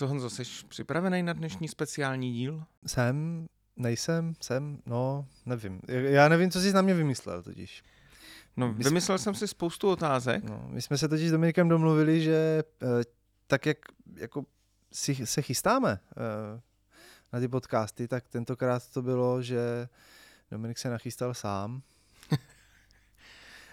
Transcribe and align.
co 0.00 0.06
Honzo, 0.06 0.30
jsi 0.30 0.42
připravený 0.68 1.22
na 1.22 1.32
dnešní 1.32 1.68
speciální 1.68 2.32
díl? 2.32 2.64
Jsem, 2.86 3.46
nejsem, 3.76 4.34
jsem, 4.40 4.78
no, 4.86 5.26
nevím. 5.46 5.80
Já 5.88 6.28
nevím, 6.28 6.50
co 6.50 6.60
jsi 6.60 6.72
na 6.72 6.82
mě 6.82 6.94
vymyslel 6.94 7.42
totiž. 7.42 7.82
No, 8.56 8.72
My 8.72 8.84
vymyslel 8.84 9.18
jsem 9.18 9.34
si 9.34 9.48
spoustu 9.48 9.90
otázek. 9.90 10.44
No, 10.44 10.64
my 10.66 10.82
jsme 10.82 10.98
se 10.98 11.08
totiž 11.08 11.28
s 11.28 11.32
Dominikem 11.32 11.68
domluvili, 11.68 12.20
že 12.20 12.62
eh, 12.82 12.86
tak 13.46 13.66
jak 13.66 13.78
jako 14.16 14.44
si, 14.92 15.26
se 15.26 15.42
chystáme 15.42 16.00
eh, 16.10 16.60
na 17.32 17.40
ty 17.40 17.48
podcasty, 17.48 18.08
tak 18.08 18.28
tentokrát 18.28 18.88
to 18.92 19.02
bylo, 19.02 19.42
že 19.42 19.88
Dominik 20.50 20.78
se 20.78 20.90
nachystal 20.90 21.34
sám. 21.34 21.82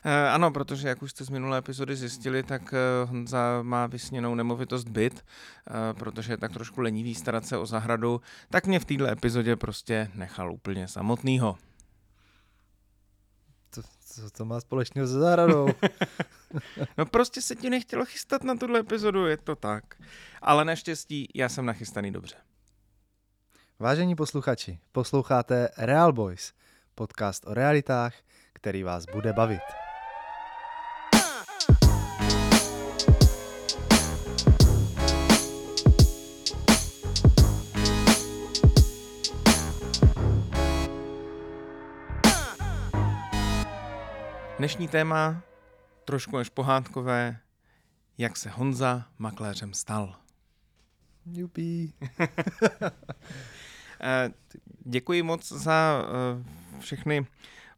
Eh, 0.10 0.30
ano, 0.30 0.52
protože 0.52 0.88
jak 0.88 1.02
už 1.02 1.12
jste 1.12 1.24
z 1.24 1.30
minulé 1.30 1.58
epizody 1.58 1.96
zjistili, 1.96 2.44
tak 2.44 2.74
eh, 2.74 3.06
Honza 3.06 3.60
má 3.62 3.88
vysněnou 3.88 4.36
nemovitost 4.36 4.88
byt, 4.88 5.26
eh, 5.68 5.94
protože 5.94 6.34
je 6.34 6.38
tak 6.38 6.54
trošku 6.54 6.82
lenivý 6.82 7.16
starat 7.16 7.46
se 7.46 7.58
o 7.58 7.66
zahradu, 7.66 8.22
tak 8.50 8.68
mě 8.68 8.80
v 8.80 8.86
této 8.86 9.06
epizodě 9.06 9.56
prostě 9.56 10.12
nechal 10.14 10.54
úplně 10.54 10.88
samotnýho. 10.88 11.58
To, 13.70 13.82
co 14.06 14.30
to 14.30 14.46
má 14.46 14.60
společného 14.60 15.08
se 15.08 15.14
zahradou? 15.14 15.68
No 16.98 17.06
prostě 17.06 17.42
se 17.42 17.56
ti 17.56 17.70
nechtělo 17.70 18.06
chystat 18.06 18.44
na 18.44 18.56
tuhle 18.56 18.80
epizodu, 18.80 19.26
je 19.26 19.38
to 19.38 19.56
tak. 19.56 19.84
Ale 20.42 20.66
naštěstí 20.66 21.28
já 21.36 21.50
jsem 21.50 21.66
nachystaný 21.66 22.12
dobře. 22.12 22.36
Vážení 23.80 24.16
posluchači, 24.16 24.80
posloucháte 24.92 25.70
Real 25.78 26.14
Boys, 26.14 26.54
podcast 26.96 27.48
o 27.48 27.54
realitách, 27.54 28.14
který 28.54 28.84
vás 28.84 29.06
bude 29.14 29.34
bavit. 29.34 29.87
Dnešní 44.58 44.88
téma, 44.88 45.42
trošku 46.06 46.38
až 46.38 46.50
pohádkové, 46.50 47.38
jak 48.18 48.38
se 48.38 48.50
Honza 48.50 49.06
makléřem 49.18 49.74
stal. 49.74 50.16
Jupí. 51.26 51.94
Eh, 54.02 54.32
Děkuji 54.86 55.24
moc 55.24 55.52
za 55.52 56.02
eh, 56.04 56.80
všechny 56.80 57.26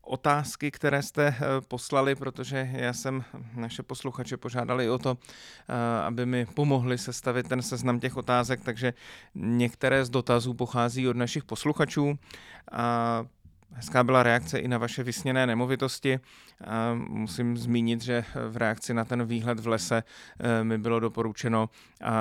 otázky, 0.01 0.71
které 0.71 1.03
jste 1.03 1.27
eh, 1.27 1.41
poslali, 1.67 2.15
protože 2.15 2.69
já 2.71 2.93
jsem 2.93 3.23
naše 3.55 3.83
posluchače 3.83 4.37
požádali 4.37 4.89
o 4.89 4.97
to, 4.97 5.17
aby 6.05 6.25
mi 6.25 6.45
pomohli 6.45 6.97
sestavit 6.97 7.47
ten 7.47 7.61
seznam 7.61 7.99
těch 7.99 8.17
otázek, 8.17 8.63
takže 8.63 8.93
některé 9.35 10.05
z 10.05 10.09
dotazů 10.09 10.53
pochází 10.53 11.07
od 11.07 11.15
našich 11.15 11.43
posluchačů. 11.43 12.19
A 12.71 13.25
Hezká 13.71 14.03
byla 14.03 14.23
reakce 14.23 14.59
i 14.59 14.67
na 14.67 14.77
vaše 14.77 15.03
vysněné 15.03 15.47
nemovitosti. 15.47 16.19
A 16.67 16.93
musím 16.93 17.57
zmínit, 17.57 18.01
že 18.01 18.25
v 18.49 18.57
reakci 18.57 18.93
na 18.93 19.05
ten 19.05 19.25
výhled 19.25 19.59
v 19.59 19.67
lese 19.67 20.03
mi 20.63 20.77
bylo 20.77 20.99
doporučeno, 20.99 21.69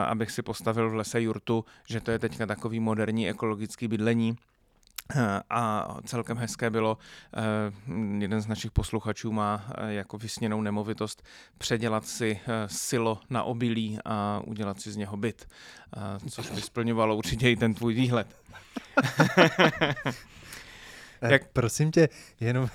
abych 0.06 0.30
si 0.30 0.42
postavil 0.42 0.90
v 0.90 0.94
lese 0.94 1.20
jurtu, 1.22 1.64
že 1.88 2.00
to 2.00 2.10
je 2.10 2.18
teďka 2.18 2.46
takový 2.46 2.80
moderní 2.80 3.28
ekologický 3.28 3.88
bydlení. 3.88 4.36
A 5.50 5.88
celkem 6.04 6.36
hezké 6.36 6.70
bylo, 6.70 6.98
jeden 8.18 8.40
z 8.40 8.46
našich 8.46 8.70
posluchačů 8.70 9.32
má 9.32 9.72
jako 9.88 10.18
vysněnou 10.18 10.62
nemovitost 10.62 11.22
předělat 11.58 12.06
si 12.06 12.40
silo 12.66 13.18
na 13.30 13.42
obilí 13.42 13.98
a 14.04 14.40
udělat 14.46 14.80
si 14.80 14.90
z 14.92 14.96
něho 14.96 15.16
byt, 15.16 15.48
což 16.30 16.50
by 16.50 16.60
splňovalo 16.60 17.16
určitě 17.16 17.50
i 17.50 17.56
ten 17.56 17.74
tvůj 17.74 17.94
výhled. 17.94 18.26
Jak- 21.22 21.48
Prosím 21.52 21.90
tě, 21.90 22.08
jenom... 22.40 22.68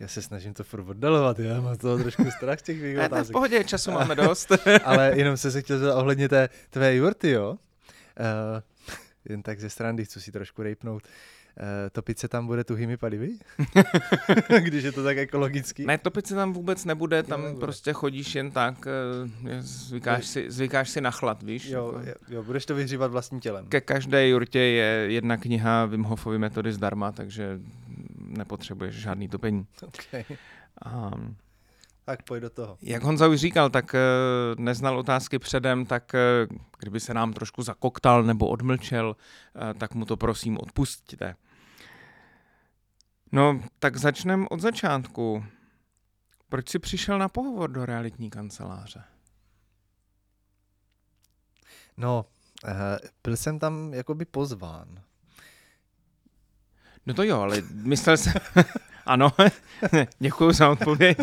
Já 0.00 0.08
se 0.08 0.22
snažím 0.22 0.54
to 0.54 0.64
furt 0.64 0.88
oddalovat, 0.88 1.38
já 1.38 1.60
mám 1.60 1.76
toho 1.76 1.98
trošku 1.98 2.30
strach 2.30 2.62
těch 2.62 2.78
svých 2.78 2.96
Ne, 2.96 3.08
ne, 3.08 3.24
v 3.24 3.30
pohodě, 3.30 3.64
času 3.64 3.90
máme 3.90 4.14
dost. 4.26 4.52
Ale 4.84 5.12
jenom 5.14 5.36
se 5.36 5.50
se 5.50 5.62
chtěl 5.62 5.78
zeptat 5.78 5.96
ohledně 5.96 6.28
té 6.28 6.48
tvé 6.70 6.94
jurty, 6.94 7.30
jo? 7.30 7.50
Uh, 7.50 7.56
jen 9.24 9.42
tak 9.42 9.60
ze 9.60 9.70
strany, 9.70 10.04
chci 10.04 10.20
si 10.20 10.32
trošku 10.32 10.62
rejpnout. 10.62 11.02
Uh, 11.02 11.64
topit 11.92 12.18
se 12.18 12.28
tam 12.28 12.46
bude 12.46 12.64
tuhými 12.64 12.96
palivy? 12.96 13.30
Když 14.60 14.84
je 14.84 14.92
to 14.92 15.04
tak 15.04 15.18
ekologický? 15.18 15.86
Ne, 15.86 15.98
topit 15.98 16.26
se 16.26 16.34
tam 16.34 16.52
vůbec 16.52 16.84
nebude, 16.84 17.22
tam 17.22 17.42
nebude. 17.42 17.60
prostě 17.60 17.92
chodíš 17.92 18.34
jen 18.34 18.50
tak, 18.50 18.86
eh, 18.86 19.62
zvykáš 19.62 20.26
si, 20.26 20.50
zvykáš 20.50 20.90
si 20.90 21.00
na 21.00 21.10
chlad, 21.10 21.42
víš? 21.42 21.66
Jo, 21.68 21.92
Jako 21.96 22.08
jo, 22.08 22.14
jo, 22.28 22.42
budeš 22.42 22.66
to 22.66 22.74
vyhřívat 22.74 23.10
vlastním 23.10 23.40
tělem. 23.40 23.66
Ke 23.66 23.80
každé 23.80 24.28
jurtě 24.28 24.58
je 24.58 25.06
jedna 25.12 25.36
kniha 25.36 25.84
Wim 25.84 26.02
Hofovy 26.02 26.38
metody 26.38 26.72
zdarma, 26.72 27.12
takže 27.12 27.58
nepotřebuješ 28.28 28.94
žádný 28.94 29.28
topení. 29.28 29.66
Okay. 29.86 30.24
A 30.84 31.10
Tak 32.04 32.22
pojď 32.22 32.42
do 32.42 32.50
toho. 32.50 32.78
jak 32.82 33.02
Honza 33.02 33.26
už 33.28 33.40
říkal, 33.40 33.70
tak 33.70 33.94
eh, 33.94 33.98
neznal 34.58 34.98
otázky 34.98 35.38
předem, 35.38 35.86
tak 35.86 36.14
eh, 36.14 36.46
kdyby 36.78 37.00
se 37.00 37.14
nám 37.14 37.32
trošku 37.32 37.62
zakoktal 37.62 38.22
nebo 38.22 38.48
odmlčel, 38.48 39.16
eh, 39.70 39.74
tak 39.74 39.94
mu 39.94 40.04
to 40.04 40.16
prosím 40.16 40.58
odpustíte. 40.58 41.34
No, 43.32 43.60
tak 43.78 43.96
začneme 43.96 44.46
od 44.48 44.60
začátku. 44.60 45.44
Proč 46.48 46.68
jsi 46.68 46.78
přišel 46.78 47.18
na 47.18 47.28
pohovor 47.28 47.70
do 47.70 47.86
realitní 47.86 48.30
kanceláře? 48.30 49.04
No, 51.96 52.24
byl 53.24 53.36
jsem 53.36 53.58
tam 53.58 53.94
jakoby 53.94 54.24
pozván. 54.24 55.02
No 57.08 57.14
to 57.14 57.22
jo, 57.22 57.40
ale 57.40 57.62
myslel 57.70 58.16
jsem... 58.16 58.32
ano, 59.06 59.32
děkuji 60.18 60.52
za 60.52 60.68
odpověď. 60.70 61.18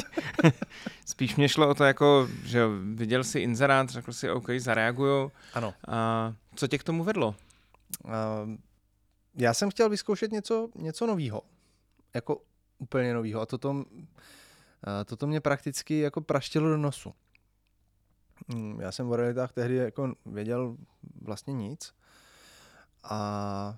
Spíš 1.05 1.35
mě 1.35 1.49
šlo 1.49 1.69
o 1.69 1.73
to 1.73 1.83
jako, 1.83 2.27
že 2.43 2.67
viděl 2.93 3.23
si 3.23 3.39
inzerát, 3.39 3.89
řekl 3.89 4.13
si 4.13 4.29
OK, 4.29 4.45
zareaguju. 4.57 5.31
Ano. 5.53 5.73
A 5.87 6.33
co 6.55 6.67
tě 6.67 6.77
k 6.77 6.83
tomu 6.83 7.03
vedlo? 7.03 7.35
Uh, 8.03 8.11
já 9.35 9.53
jsem 9.53 9.69
chtěl 9.69 9.89
vyzkoušet 9.89 10.31
něco, 10.31 10.69
něco 10.75 11.07
nového. 11.07 11.41
Jako 12.13 12.41
úplně 12.77 13.13
nového. 13.13 13.41
A 13.41 13.45
toto, 13.45 13.71
uh, 13.71 13.83
toto 15.05 15.27
mě 15.27 15.41
prakticky 15.41 15.99
jako 15.99 16.21
praštilo 16.21 16.69
do 16.69 16.77
nosu. 16.77 17.13
Mm, 18.47 18.79
Já 18.81 18.91
jsem 18.91 19.09
o 19.09 19.15
realitách 19.15 19.53
tehdy 19.53 19.75
jako 19.75 20.13
věděl 20.25 20.77
vlastně 21.21 21.53
nic. 21.53 21.93
A 23.03 23.77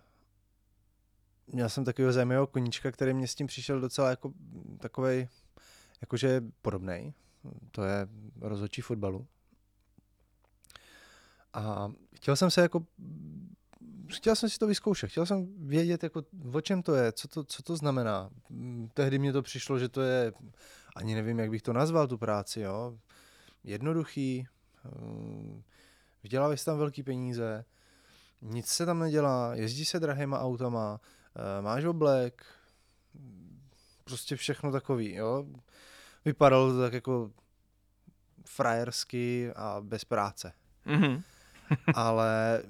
měl 1.47 1.69
jsem 1.69 1.85
takového 1.85 2.13
zajímavého 2.13 2.47
koníčka, 2.47 2.91
který 2.91 3.13
mě 3.13 3.28
s 3.28 3.35
tím 3.35 3.47
přišel 3.47 3.81
docela 3.81 4.09
jako 4.09 4.31
takovej, 4.80 5.28
jakože 6.02 6.41
podobnej. 6.62 7.13
To 7.72 7.84
je 7.84 8.08
rozhodčí 8.41 8.81
fotbalu. 8.81 9.28
A 11.53 11.91
chtěl 12.16 12.36
jsem 12.36 12.52
se 12.52 12.62
jako 12.62 12.86
chtěl 14.09 14.36
jsem 14.36 14.50
si 14.50 14.57
to 14.57 14.68
vyzkoušet, 14.68 15.09
chtěl 15.09 15.25
jsem 15.25 15.68
vědět, 15.68 16.03
jako, 16.03 16.24
o 16.53 16.62
čem 16.62 16.84
to 16.84 16.96
je, 16.96 17.12
co 17.12 17.28
to, 17.28 17.44
co 17.44 17.63
to 17.63 17.78
znamená. 17.78 18.30
Tehdy 18.94 19.19
mně 19.19 19.34
to 19.34 19.41
přišlo, 19.41 19.80
že 19.80 19.90
to 19.90 20.02
je, 20.02 20.34
ani 20.96 21.16
nevím, 21.16 21.40
jak 21.40 21.50
bych 21.50 21.62
to 21.62 21.74
nazval, 21.74 22.07
tu 22.07 22.18
práci, 22.18 22.59
jo. 22.59 22.97
Jednoduchý, 23.63 24.47
mm, 25.02 25.63
vydělávají 26.24 26.57
se 26.57 26.66
tam 26.66 26.78
velký 26.78 27.03
peníze, 27.03 27.66
nic 28.41 28.68
se 28.68 28.86
tam 28.86 29.00
nedělá, 29.00 29.56
jezdí 29.56 29.86
se 29.86 30.00
drahýma 30.00 30.40
autama, 30.40 31.00
eh, 31.02 31.16
máš 31.62 31.84
oblek, 31.86 32.46
prostě 34.03 34.36
všechno 34.36 34.72
takový, 34.72 35.14
jo. 35.14 35.46
Vypadalo 36.25 36.72
to 36.74 36.81
tak 36.81 36.94
jako 36.94 37.31
frajersky 38.46 39.52
a 39.56 39.78
bez 39.81 40.06
práce 40.06 40.53
Mhm. 40.86 41.22
ale 41.96 42.64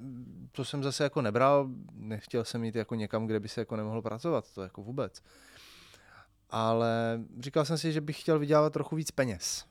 to 0.52 0.64
jsem 0.64 0.82
zase 0.82 1.04
jako 1.04 1.22
nebral, 1.22 1.68
nechtěl 1.92 2.44
jsem 2.44 2.64
jít 2.64 2.74
jako 2.74 2.94
někam, 2.94 3.26
kde 3.26 3.40
by 3.40 3.48
se 3.48 3.60
jako 3.60 3.76
nemohlo 3.76 4.02
pracovat, 4.02 4.54
to 4.54 4.62
jako 4.62 4.82
vůbec. 4.82 5.22
Ale 6.50 7.20
říkal 7.40 7.64
jsem 7.64 7.78
si, 7.78 7.92
že 7.92 8.00
bych 8.00 8.20
chtěl 8.20 8.38
vydělávat 8.38 8.72
trochu 8.72 8.96
víc 8.96 9.10
peněz, 9.10 9.66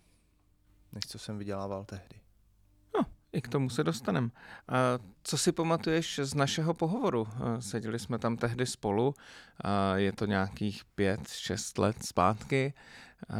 než 0.93 1.03
co 1.07 1.19
jsem 1.19 1.37
vydělával 1.37 1.85
tehdy. 1.85 2.19
I 3.33 3.41
k 3.41 3.47
tomu 3.47 3.69
se 3.69 3.83
dostaneme. 3.83 4.29
Co 5.23 5.37
si 5.37 5.51
pamatuješ 5.51 6.19
z 6.23 6.33
našeho 6.33 6.73
pohovoru? 6.73 7.27
Seděli 7.59 7.99
jsme 7.99 8.19
tam 8.19 8.37
tehdy 8.37 8.65
spolu, 8.65 9.13
a 9.61 9.97
je 9.97 10.11
to 10.11 10.25
nějakých 10.25 10.85
pět, 10.85 11.27
šest 11.27 11.77
let 11.77 12.05
zpátky. 12.05 12.73
A, 13.29 13.37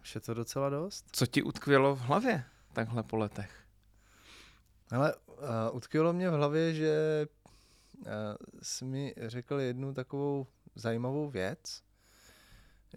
Už 0.00 0.14
je 0.14 0.20
to 0.20 0.34
docela 0.34 0.70
dost. 0.70 1.04
Co 1.12 1.26
ti 1.26 1.42
utkvělo 1.42 1.96
v 1.96 2.00
hlavě 2.00 2.44
takhle 2.72 3.02
po 3.02 3.16
letech? 3.16 3.66
Ale 4.90 5.14
uh, 5.14 5.44
utkvělo 5.72 6.12
mě 6.12 6.30
v 6.30 6.32
hlavě, 6.32 6.74
že 6.74 7.26
uh, 7.98 8.06
jsi 8.62 8.84
mi 8.84 9.14
řekl 9.16 9.60
jednu 9.60 9.94
takovou 9.94 10.46
zajímavou 10.74 11.30
věc, 11.30 11.82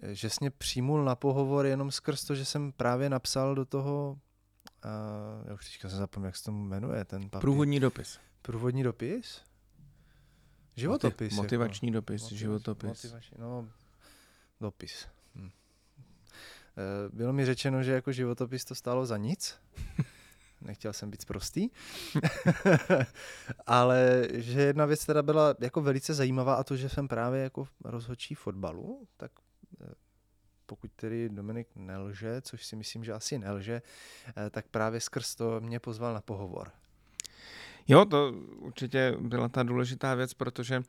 že 0.02 0.30
jsi 0.30 0.36
mě 0.40 0.50
přijmul 0.50 1.04
na 1.04 1.14
pohovor 1.14 1.66
jenom 1.66 1.90
skrz 1.90 2.24
to, 2.24 2.34
že 2.34 2.44
jsem 2.44 2.72
právě 2.72 3.10
napsal 3.10 3.54
do 3.54 3.64
toho 3.64 4.18
Uh, 4.84 5.48
já 5.48 5.54
už 5.54 5.64
teďka 5.64 5.88
jsem 5.88 5.98
zapomněl, 5.98 6.28
jak 6.28 6.36
se 6.36 6.44
tomu 6.44 6.64
jmenuje 6.64 7.04
ten 7.04 7.30
papír. 7.30 7.40
Průvodní 7.40 7.80
dopis. 7.80 8.18
Průvodní 8.42 8.82
dopis? 8.82 9.40
Životopis. 10.76 11.32
Moti- 11.32 11.36
motivační 11.42 11.88
jako. 11.88 11.94
dopis, 11.94 12.22
Motivační- 12.22 12.38
životopis. 12.38 12.88
Motivační, 12.88 13.36
no, 13.40 13.68
dopis. 14.60 15.06
Hm. 15.34 15.50
Eh, 16.76 17.08
Bylo 17.12 17.32
mi 17.32 17.46
řečeno, 17.46 17.82
že 17.82 17.92
jako 17.92 18.12
životopis 18.12 18.64
to 18.64 18.74
stálo 18.74 19.06
za 19.06 19.16
nic. 19.16 19.58
Nechtěl 20.60 20.92
jsem 20.92 21.10
být 21.10 21.24
prostý. 21.24 21.68
Ale 23.66 24.28
že 24.32 24.60
jedna 24.62 24.86
věc 24.86 25.06
teda 25.06 25.22
byla 25.22 25.54
jako 25.60 25.80
velice 25.80 26.14
zajímavá 26.14 26.54
a 26.54 26.64
to, 26.64 26.76
že 26.76 26.88
jsem 26.88 27.08
právě 27.08 27.42
jako 27.42 27.68
rozhodčí 27.84 28.34
fotbalu, 28.34 29.06
tak 29.16 29.32
pokud 30.70 30.90
tedy 30.96 31.28
Dominik 31.28 31.68
nelže, 31.76 32.40
což 32.42 32.66
si 32.66 32.76
myslím, 32.76 33.04
že 33.04 33.12
asi 33.12 33.38
nelže, 33.38 33.82
eh, 33.82 34.50
tak 34.50 34.68
právě 34.68 35.00
skrz 35.00 35.34
to 35.34 35.60
mě 35.60 35.80
pozval 35.80 36.14
na 36.14 36.20
pohovor. 36.20 36.70
Jo, 37.88 38.04
to 38.04 38.32
určitě 38.58 39.16
byla 39.20 39.48
ta 39.48 39.62
důležitá 39.62 40.14
věc, 40.14 40.34
protože 40.34 40.82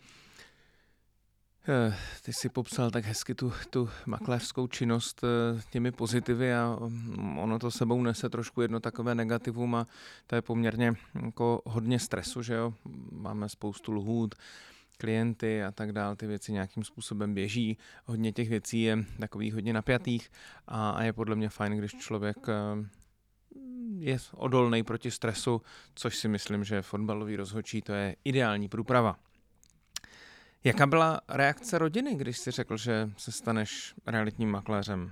eh, 1.68 1.96
ty 2.26 2.34
si 2.34 2.50
popsal 2.50 2.92
tak 2.92 3.06
hezky 3.06 3.36
tu, 3.36 3.54
tu 3.70 3.90
makléřskou 4.06 4.68
činnost 4.68 5.22
eh, 5.24 5.62
těmi 5.72 5.92
pozitivy 5.92 6.54
a 6.54 6.78
mm, 6.80 7.38
ono 7.38 7.60
to 7.60 7.72
sebou 7.72 8.04
nese 8.04 8.30
trošku 8.30 8.62
jedno 8.62 8.80
takové 8.80 9.16
negativum 9.16 9.76
a 9.76 9.86
to 10.28 10.36
je 10.36 10.42
poměrně 10.42 10.94
jako 11.26 11.62
hodně 11.66 12.00
stresu, 12.00 12.42
že 12.42 12.54
jo. 12.54 12.74
Máme 13.12 13.50
spoustu 13.50 13.92
lhůt, 13.92 14.36
klienty 15.02 15.64
a 15.64 15.72
tak 15.72 15.92
dále, 15.92 16.16
ty 16.16 16.28
věci 16.28 16.52
nějakým 16.52 16.84
způsobem 16.84 17.34
běží. 17.34 17.78
Hodně 18.06 18.32
těch 18.32 18.50
věcí 18.50 18.82
je 18.82 19.06
takových 19.20 19.54
hodně 19.54 19.74
napjatých 19.74 20.32
a, 20.68 20.90
a 20.90 21.04
je 21.04 21.14
podle 21.14 21.36
mě 21.36 21.50
fajn, 21.50 21.78
když 21.78 21.92
člověk 21.92 22.38
eh, 22.50 22.54
je 23.98 24.18
odolný 24.34 24.84
proti 24.84 25.12
stresu, 25.12 25.62
což 25.96 26.18
si 26.18 26.28
myslím, 26.28 26.64
že 26.64 26.82
fotbalový 26.82 27.36
rozhodčí 27.36 27.82
to 27.82 27.94
je 27.94 28.16
ideální 28.24 28.70
průprava. 28.70 29.20
Jaká 30.64 30.88
byla 30.88 31.22
reakce 31.30 31.78
rodiny, 31.78 32.16
když 32.16 32.38
jsi 32.38 32.52
řekl, 32.52 32.78
že 32.78 33.10
se 33.18 33.32
staneš 33.32 33.94
realitním 34.06 34.52
makléřem? 34.52 35.12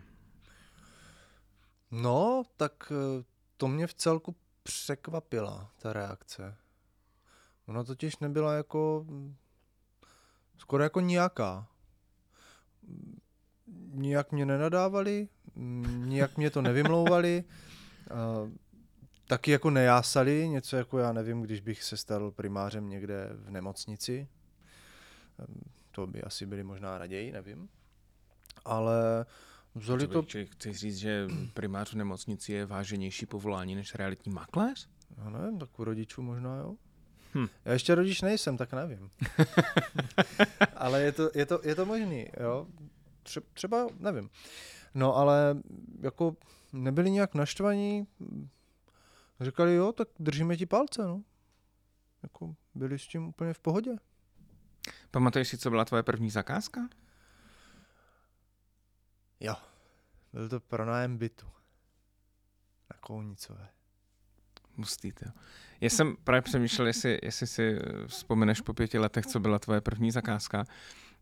No, 1.91 2.43
tak 2.57 2.91
eh, 2.91 3.23
to 3.57 3.67
mě 3.67 3.87
v 3.87 3.93
celku 3.93 4.35
překvapila, 4.63 5.71
ta 5.81 5.93
reakce. 5.93 6.55
Ona 7.67 7.83
totiž 7.83 8.17
nebyla 8.17 8.53
jako, 8.53 9.05
skoro 10.59 10.83
jako 10.83 10.99
nijaká. 10.99 11.67
Nijak 13.93 14.31
mě 14.31 14.45
nenadávali, 14.45 15.27
nijak 16.05 16.37
mě 16.37 16.49
to 16.49 16.61
nevymlouvali, 16.61 17.43
taky 19.27 19.51
jako 19.51 19.69
nejásali, 19.69 20.49
něco 20.49 20.77
jako 20.77 20.99
já 20.99 21.13
nevím, 21.13 21.41
když 21.41 21.59
bych 21.59 21.83
se 21.83 21.97
stal 21.97 22.31
primářem 22.31 22.89
někde 22.89 23.29
v 23.33 23.51
nemocnici. 23.51 24.27
To 25.91 26.07
by 26.07 26.23
asi 26.23 26.45
byli 26.45 26.63
možná 26.63 26.97
raději, 26.97 27.31
nevím. 27.31 27.69
Ale 28.65 29.25
vzali 29.75 30.07
to 30.07 30.23
chci 30.23 30.73
říct, 30.73 30.97
že 30.97 31.27
primář 31.53 31.91
v 31.91 31.95
nemocnici 31.95 32.53
je 32.53 32.65
váženější 32.65 33.25
povolání 33.25 33.75
než 33.75 33.95
realitní 33.95 34.33
makléř? 34.33 34.89
Já 35.17 35.29
nevím, 35.29 35.59
tak 35.59 35.79
u 35.79 35.83
rodičů 35.83 36.21
možná 36.21 36.55
jo. 36.55 36.75
Hm. 37.35 37.47
Já 37.65 37.73
ještě 37.73 37.95
rodič 37.95 38.21
nejsem, 38.21 38.57
tak 38.57 38.73
nevím. 38.73 39.09
je 41.09 41.13
to, 41.13 41.31
je 41.35 41.45
to, 41.45 41.59
je 41.63 41.75
to 41.75 41.85
možný, 41.85 42.27
jo. 42.39 42.67
Tře- 43.23 43.43
třeba, 43.53 43.87
nevím. 43.97 44.29
No 44.93 45.15
ale 45.15 45.61
jako 45.99 46.35
nebyli 46.73 47.11
nějak 47.11 47.35
naštvaní, 47.35 48.07
říkali 49.39 49.75
jo, 49.75 49.91
tak 49.91 50.07
držíme 50.19 50.57
ti 50.57 50.65
palce, 50.65 51.03
no. 51.03 51.23
Jako 52.23 52.55
byli 52.75 52.99
s 52.99 53.07
tím 53.07 53.27
úplně 53.27 53.53
v 53.53 53.59
pohodě. 53.59 53.91
Pamatuješ 55.11 55.47
si, 55.47 55.57
co 55.57 55.69
byla 55.69 55.85
tvoje 55.85 56.03
první 56.03 56.29
zakázka? 56.29 56.89
Jo, 59.39 59.55
byl 60.33 60.49
to 60.49 60.59
pronájem 60.59 61.17
bytu. 61.17 61.45
Na 62.93 62.99
Kounicové. 62.99 63.69
Jo. 65.25 65.31
Já 65.81 65.89
jsem 65.89 66.15
právě 66.23 66.41
přemýšlel, 66.41 66.87
jestli, 66.87 67.19
jestli 67.23 67.47
si 67.47 67.77
eh, 67.77 68.07
vzpomeneš 68.07 68.61
po 68.61 68.73
pěti 68.73 68.99
letech, 68.99 69.25
co 69.25 69.39
byla 69.39 69.59
tvoje 69.59 69.81
první 69.81 70.11
zakázka. 70.11 70.65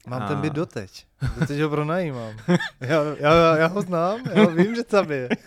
Mám 0.08 0.22
A- 0.24 0.28
ten 0.28 0.42
byt 0.42 0.54
doteď. 0.54 1.08
Doteď 1.40 1.60
ho 1.62 1.70
pronajímám. 1.70 2.34
Já, 2.80 3.02
já, 3.20 3.58
já 3.58 3.68
ho 3.68 3.82
znám, 3.82 4.20
já 4.34 4.46
vím, 4.46 4.76
že 4.76 4.84
tam 4.84 5.12
je. 5.12 5.30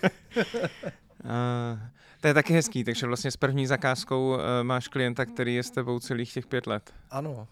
Uh, 1.25 1.79
to 2.21 2.27
je 2.29 2.35
taky 2.35 2.53
hezký, 2.55 2.85
takže 2.85 3.07
vlastně 3.07 3.31
s 3.31 3.37
první 3.37 3.67
zakázkou 3.67 4.35
uh, 4.35 4.41
máš 4.63 4.89
klienta, 4.89 5.25
který 5.27 5.55
je 5.55 5.63
s 5.63 5.71
tebou 5.71 6.01
celých 6.01 6.33
těch 6.33 6.47
pět 6.47 6.67
let. 6.67 6.95
Ano, 7.11 7.49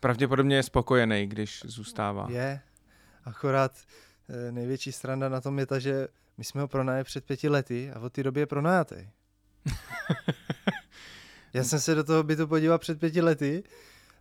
Pravděpodobně 0.00 0.56
je 0.56 0.62
spokojený, 0.62 1.26
když 1.26 1.62
zůstává. 1.66 2.26
je. 2.30 2.60
Akorát 3.24 3.72
eh, 4.48 4.52
největší 4.52 4.92
strana 4.92 5.28
na 5.28 5.40
tom 5.40 5.58
je 5.58 5.66
ta, 5.66 5.78
že 5.78 6.08
my 6.38 6.44
jsme 6.44 6.60
ho 6.60 6.68
pronajeli 6.68 7.04
před 7.04 7.24
pěti 7.24 7.48
lety 7.48 7.90
a 7.92 8.00
od 8.00 8.12
té 8.12 8.22
doby 8.22 8.40
je 8.40 8.46
pronajatý. 8.46 8.96
Já 11.54 11.64
jsem 11.64 11.80
se 11.80 11.94
do 11.94 12.04
toho 12.04 12.22
bytu 12.22 12.46
podíval 12.46 12.78
před 12.78 13.00
pěti 13.00 13.20
lety 13.20 13.62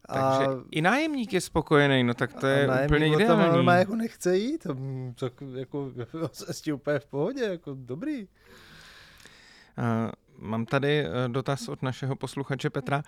a, 0.06 0.38
Takže 0.38 0.52
i 0.72 0.82
nájemník 0.82 1.34
je 1.34 1.42
spokojený, 1.42 2.04
no 2.04 2.14
tak 2.14 2.34
to 2.34 2.48
je 2.48 2.64
a 2.64 2.68
nájemník 2.68 3.14
úplně 3.14 3.24
ideální. 3.24 3.54
normálně 3.56 3.80
jako 3.80 3.96
nechce 3.96 4.38
jít, 4.38 4.68
a, 4.68 4.74
mm, 4.74 5.14
tak 5.20 5.34
jako 5.56 5.92
se 6.32 6.54
s 6.54 6.62
tím 6.62 6.76
úplně 6.76 7.00
v 7.00 7.06
pohodě, 7.06 7.44
jako 7.44 7.76
dobrý. 7.80 8.28
Uh, 9.78 10.12
mám 10.38 10.66
tady 10.66 11.06
uh, 11.06 11.12
dotaz 11.28 11.68
od 11.68 11.82
našeho 11.82 12.16
posluchače 12.16 12.70
Petra. 12.70 13.04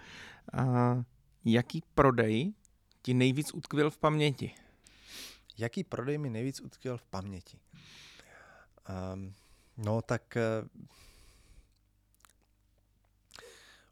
Uh, 0.59 1.03
jaký 1.45 1.83
prodej 1.95 2.53
ti 3.01 3.13
nejvíc 3.13 3.53
utkvěl 3.53 3.89
v 3.89 3.97
paměti? 3.97 4.51
Jaký 5.57 5.83
prodej 5.83 6.17
mi 6.17 6.29
nejvíc 6.29 6.61
utkvěl 6.61 6.97
v 6.97 7.05
paměti? 7.05 7.59
Um, 9.13 9.33
no 9.77 10.01
tak 10.01 10.37
uh, 10.61 10.67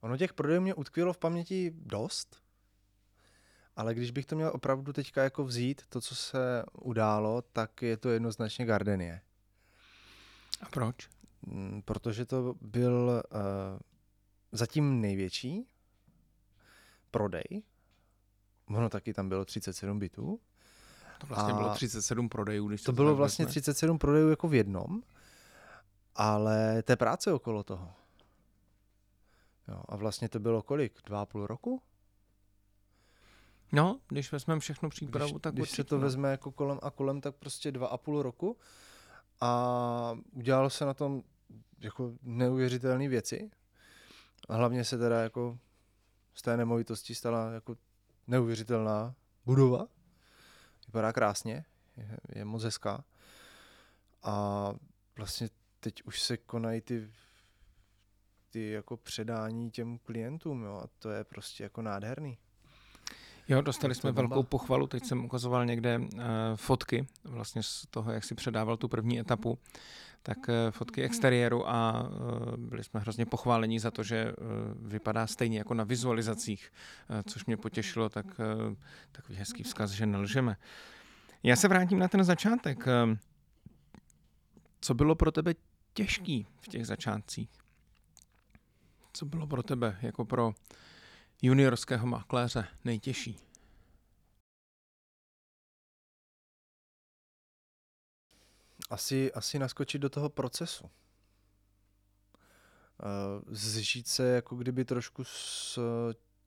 ono 0.03 0.17
těch 0.17 0.33
prodejů 0.33 0.61
mě 0.61 0.73
utkvělo 0.73 1.13
v 1.13 1.17
paměti 1.17 1.73
dost, 1.75 2.41
ale 3.75 3.93
když 3.93 4.11
bych 4.11 4.25
to 4.25 4.35
měl 4.35 4.51
opravdu 4.53 4.93
teďka 4.93 5.23
jako 5.23 5.43
vzít, 5.43 5.81
to, 5.89 6.01
co 6.01 6.15
se 6.15 6.63
událo, 6.81 7.41
tak 7.41 7.81
je 7.81 7.97
to 7.97 8.09
jednoznačně 8.09 8.65
Gardenie. 8.65 9.21
A 10.61 10.65
proč? 10.69 11.09
Mm, 11.41 11.81
Protože 11.85 12.25
to 12.25 12.55
byl 12.61 13.23
uh, 13.33 13.39
zatím 14.51 15.01
největší 15.01 15.67
prodej. 17.11 17.63
Ono 18.67 18.89
taky 18.89 19.13
tam 19.13 19.29
bylo 19.29 19.45
37 19.45 19.99
bytů. 19.99 20.39
To 21.17 21.27
vlastně 21.27 21.53
A 21.53 21.57
bylo 21.57 21.73
37 21.73 22.29
prodejů. 22.29 22.67
Když 22.67 22.81
se 22.81 22.85
To 22.85 22.91
bylo 22.91 23.15
vlastně 23.15 23.45
vezme. 23.45 23.51
37 23.51 23.99
prodejů 23.99 24.29
jako 24.29 24.47
v 24.47 24.53
jednom, 24.53 25.01
ale 26.15 26.83
té 26.83 26.95
práce 26.95 27.33
okolo 27.33 27.63
toho. 27.63 28.02
Jo, 29.67 29.83
a 29.89 29.95
vlastně 29.95 30.29
to 30.29 30.39
bylo 30.39 30.61
kolik? 30.61 30.99
Dva 31.05 31.21
a 31.21 31.25
půl 31.25 31.47
roku? 31.47 31.81
No, 33.71 33.99
když 34.07 34.31
vezmeme 34.31 34.59
všechno 34.59 34.89
přípravu, 34.89 35.31
když, 35.31 35.41
tak 35.41 35.53
když 35.53 35.69
se 35.69 35.73
určitě, 35.73 35.83
to 35.83 35.95
no. 35.97 36.01
vezme 36.01 36.31
jako 36.31 36.51
kolem 36.51 36.79
a 36.81 36.91
kolem, 36.91 37.21
tak 37.21 37.35
prostě 37.35 37.71
dva 37.71 37.87
a 37.87 37.97
půl 37.97 38.21
roku. 38.21 38.57
A 39.41 40.17
udělalo 40.31 40.69
se 40.69 40.85
na 40.85 40.93
tom 40.93 41.23
jako 41.79 42.13
neuvěřitelné 42.21 43.07
věci. 43.09 43.51
A 44.49 44.55
hlavně 44.55 44.83
se 44.83 44.97
teda 44.97 45.21
jako 45.21 45.59
z 46.33 46.41
té 46.41 46.57
nemovitosti 46.57 47.15
stala 47.15 47.51
jako 47.51 47.75
neuvěřitelná 48.27 49.15
budova. 49.45 49.87
Vypadá 50.87 51.13
krásně, 51.13 51.65
je, 51.97 52.17
je 52.35 52.45
moc 52.45 52.63
hezká. 52.63 53.03
A 54.23 54.73
vlastně 55.17 55.49
teď 55.79 56.03
už 56.03 56.21
se 56.21 56.37
konají 56.37 56.81
ty, 56.81 57.11
ty 58.53 58.69
jako 58.69 58.97
předání 58.97 59.71
těm 59.71 59.97
klientům, 59.97 60.63
jo, 60.63 60.81
a 60.83 60.87
to 60.99 61.09
je 61.09 61.23
prostě 61.23 61.63
jako 61.63 61.81
nádherný. 61.81 62.37
Jo, 63.47 63.61
dostali 63.61 63.95
jsme 63.95 64.11
velkou 64.11 64.43
pochvalu, 64.43 64.87
teď 64.87 65.05
jsem 65.05 65.25
ukazoval 65.25 65.65
někde 65.65 65.99
uh, 65.99 66.21
fotky 66.55 67.07
vlastně 67.23 67.63
z 67.63 67.85
toho, 67.89 68.11
jak 68.11 68.23
si 68.23 68.35
předával 68.35 68.77
tu 68.77 68.87
první 68.87 69.19
etapu, 69.19 69.59
tak 70.23 70.37
uh, 70.37 70.53
fotky 70.71 71.03
exteriéru 71.03 71.69
a 71.69 72.09
uh, 72.09 72.57
byli 72.57 72.83
jsme 72.83 72.99
hrozně 72.99 73.25
pochválení 73.25 73.79
za 73.79 73.91
to, 73.91 74.03
že 74.03 74.33
uh, 74.33 74.87
vypadá 74.87 75.27
stejně 75.27 75.57
jako 75.57 75.73
na 75.73 75.83
vizualizacích, 75.83 76.71
uh, 77.09 77.21
což 77.31 77.45
mě 77.45 77.57
potěšilo, 77.57 78.09
tak 78.09 78.25
uh, 78.25 78.75
takový 79.11 79.37
hezký 79.37 79.63
vzkaz, 79.63 79.91
že 79.91 80.05
nelžeme. 80.05 80.57
Já 81.43 81.55
se 81.55 81.67
vrátím 81.67 81.99
na 81.99 82.07
ten 82.07 82.23
začátek. 82.23 82.77
Uh, 82.77 83.17
co 84.81 84.93
bylo 84.93 85.15
pro 85.15 85.31
tebe 85.31 85.53
těžký 85.93 86.47
v 86.61 86.67
těch 86.67 86.87
začátcích? 86.87 87.62
Co 89.13 89.25
bylo 89.25 89.47
pro 89.47 89.63
tebe 89.63 89.99
jako 90.01 90.25
pro 90.25 90.53
juniorského 91.41 92.07
makléře 92.07 92.67
nejtěžší? 92.85 93.39
Asi, 98.89 99.33
asi 99.33 99.59
naskočit 99.59 100.01
do 100.01 100.09
toho 100.09 100.29
procesu. 100.29 100.89
zžít 103.47 104.07
se 104.07 104.27
jako 104.27 104.55
kdyby 104.55 104.85
trošku 104.85 105.23
s 105.23 105.79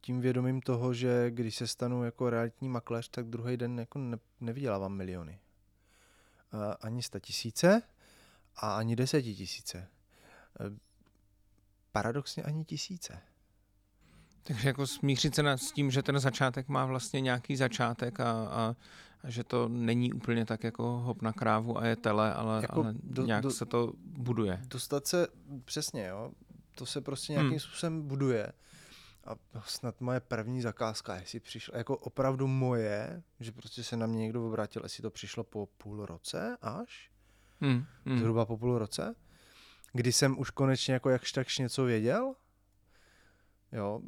tím 0.01 0.21
vědomím 0.21 0.61
toho, 0.61 0.95
že 0.95 1.31
když 1.31 1.57
se 1.57 1.67
stanu 1.67 2.05
jako 2.05 2.31
realitní 2.31 2.69
makléř, 2.69 3.09
tak 3.09 3.27
druhý 3.27 3.57
den 3.57 3.79
jako 3.81 3.99
ne, 3.99 4.19
nevydělávám 4.41 4.93
miliony. 4.93 5.41
Ani 6.81 7.03
sta 7.03 7.21
tisíce 7.21 7.83
a 8.57 8.77
ani 8.77 8.97
desetitisíce. 8.97 9.89
Paradoxně 11.97 12.43
ani 12.43 12.65
tisíce. 12.65 13.19
Takže 14.43 14.69
jako 14.69 14.87
smířit 14.87 15.35
se 15.35 15.53
s 15.53 15.73
tím, 15.73 15.91
že 15.91 16.03
ten 16.03 16.19
začátek 16.19 16.69
má 16.69 16.87
vlastně 16.87 17.21
nějaký 17.21 17.57
začátek 17.57 18.21
a, 18.21 18.33
a, 18.33 18.77
a 19.23 19.31
že 19.31 19.45
to 19.45 19.69
není 19.69 20.13
úplně 20.13 20.47
tak 20.47 20.65
jako 20.65 20.83
hop 20.83 21.23
na 21.23 21.33
krávu 21.33 21.79
a 21.79 21.87
je 21.87 21.97
tele, 21.97 22.35
ale, 22.35 22.63
jako 22.63 22.83
ale 22.83 22.95
do, 23.03 23.27
nějak 23.27 23.43
do, 23.43 23.51
se 23.51 23.67
to 23.67 23.93
buduje. 23.99 24.61
Dostat 24.69 25.07
se, 25.07 25.27
přesně 25.65 26.07
jo, 26.07 26.33
to 26.75 26.87
se 26.87 27.01
prostě 27.01 27.33
nějakým 27.33 27.51
hmm. 27.51 27.61
způsobem 27.61 28.03
buduje. 28.03 28.53
A 29.25 29.61
snad 29.65 30.01
moje 30.01 30.21
první 30.21 30.63
zakázka, 30.63 31.17
jestli 31.17 31.41
přišla, 31.41 31.79
jako 31.79 31.97
opravdu 31.97 32.47
moje, 32.47 33.23
že 33.41 33.53
prostě 33.53 33.83
se 33.83 33.97
na 33.97 34.07
mě 34.07 34.19
někdo 34.19 34.47
obrátil, 34.47 34.83
jestli 34.85 35.03
to 35.03 35.11
přišlo 35.11 35.45
po 35.45 35.67
půl 35.67 36.07
roce 36.07 36.57
až, 36.63 37.11
hmm. 37.61 37.85
Hmm. 38.07 38.19
zhruba 38.19 38.45
po 38.45 38.59
půl 38.59 38.79
roce, 38.79 39.15
kdy 39.93 40.13
jsem 40.13 40.39
už 40.39 40.51
konečně 40.51 40.95
jako 40.95 41.11
jakž 41.11 41.33
takž 41.33 41.59
něco 41.59 41.85
věděl, 41.85 42.35
jo, 43.73 44.01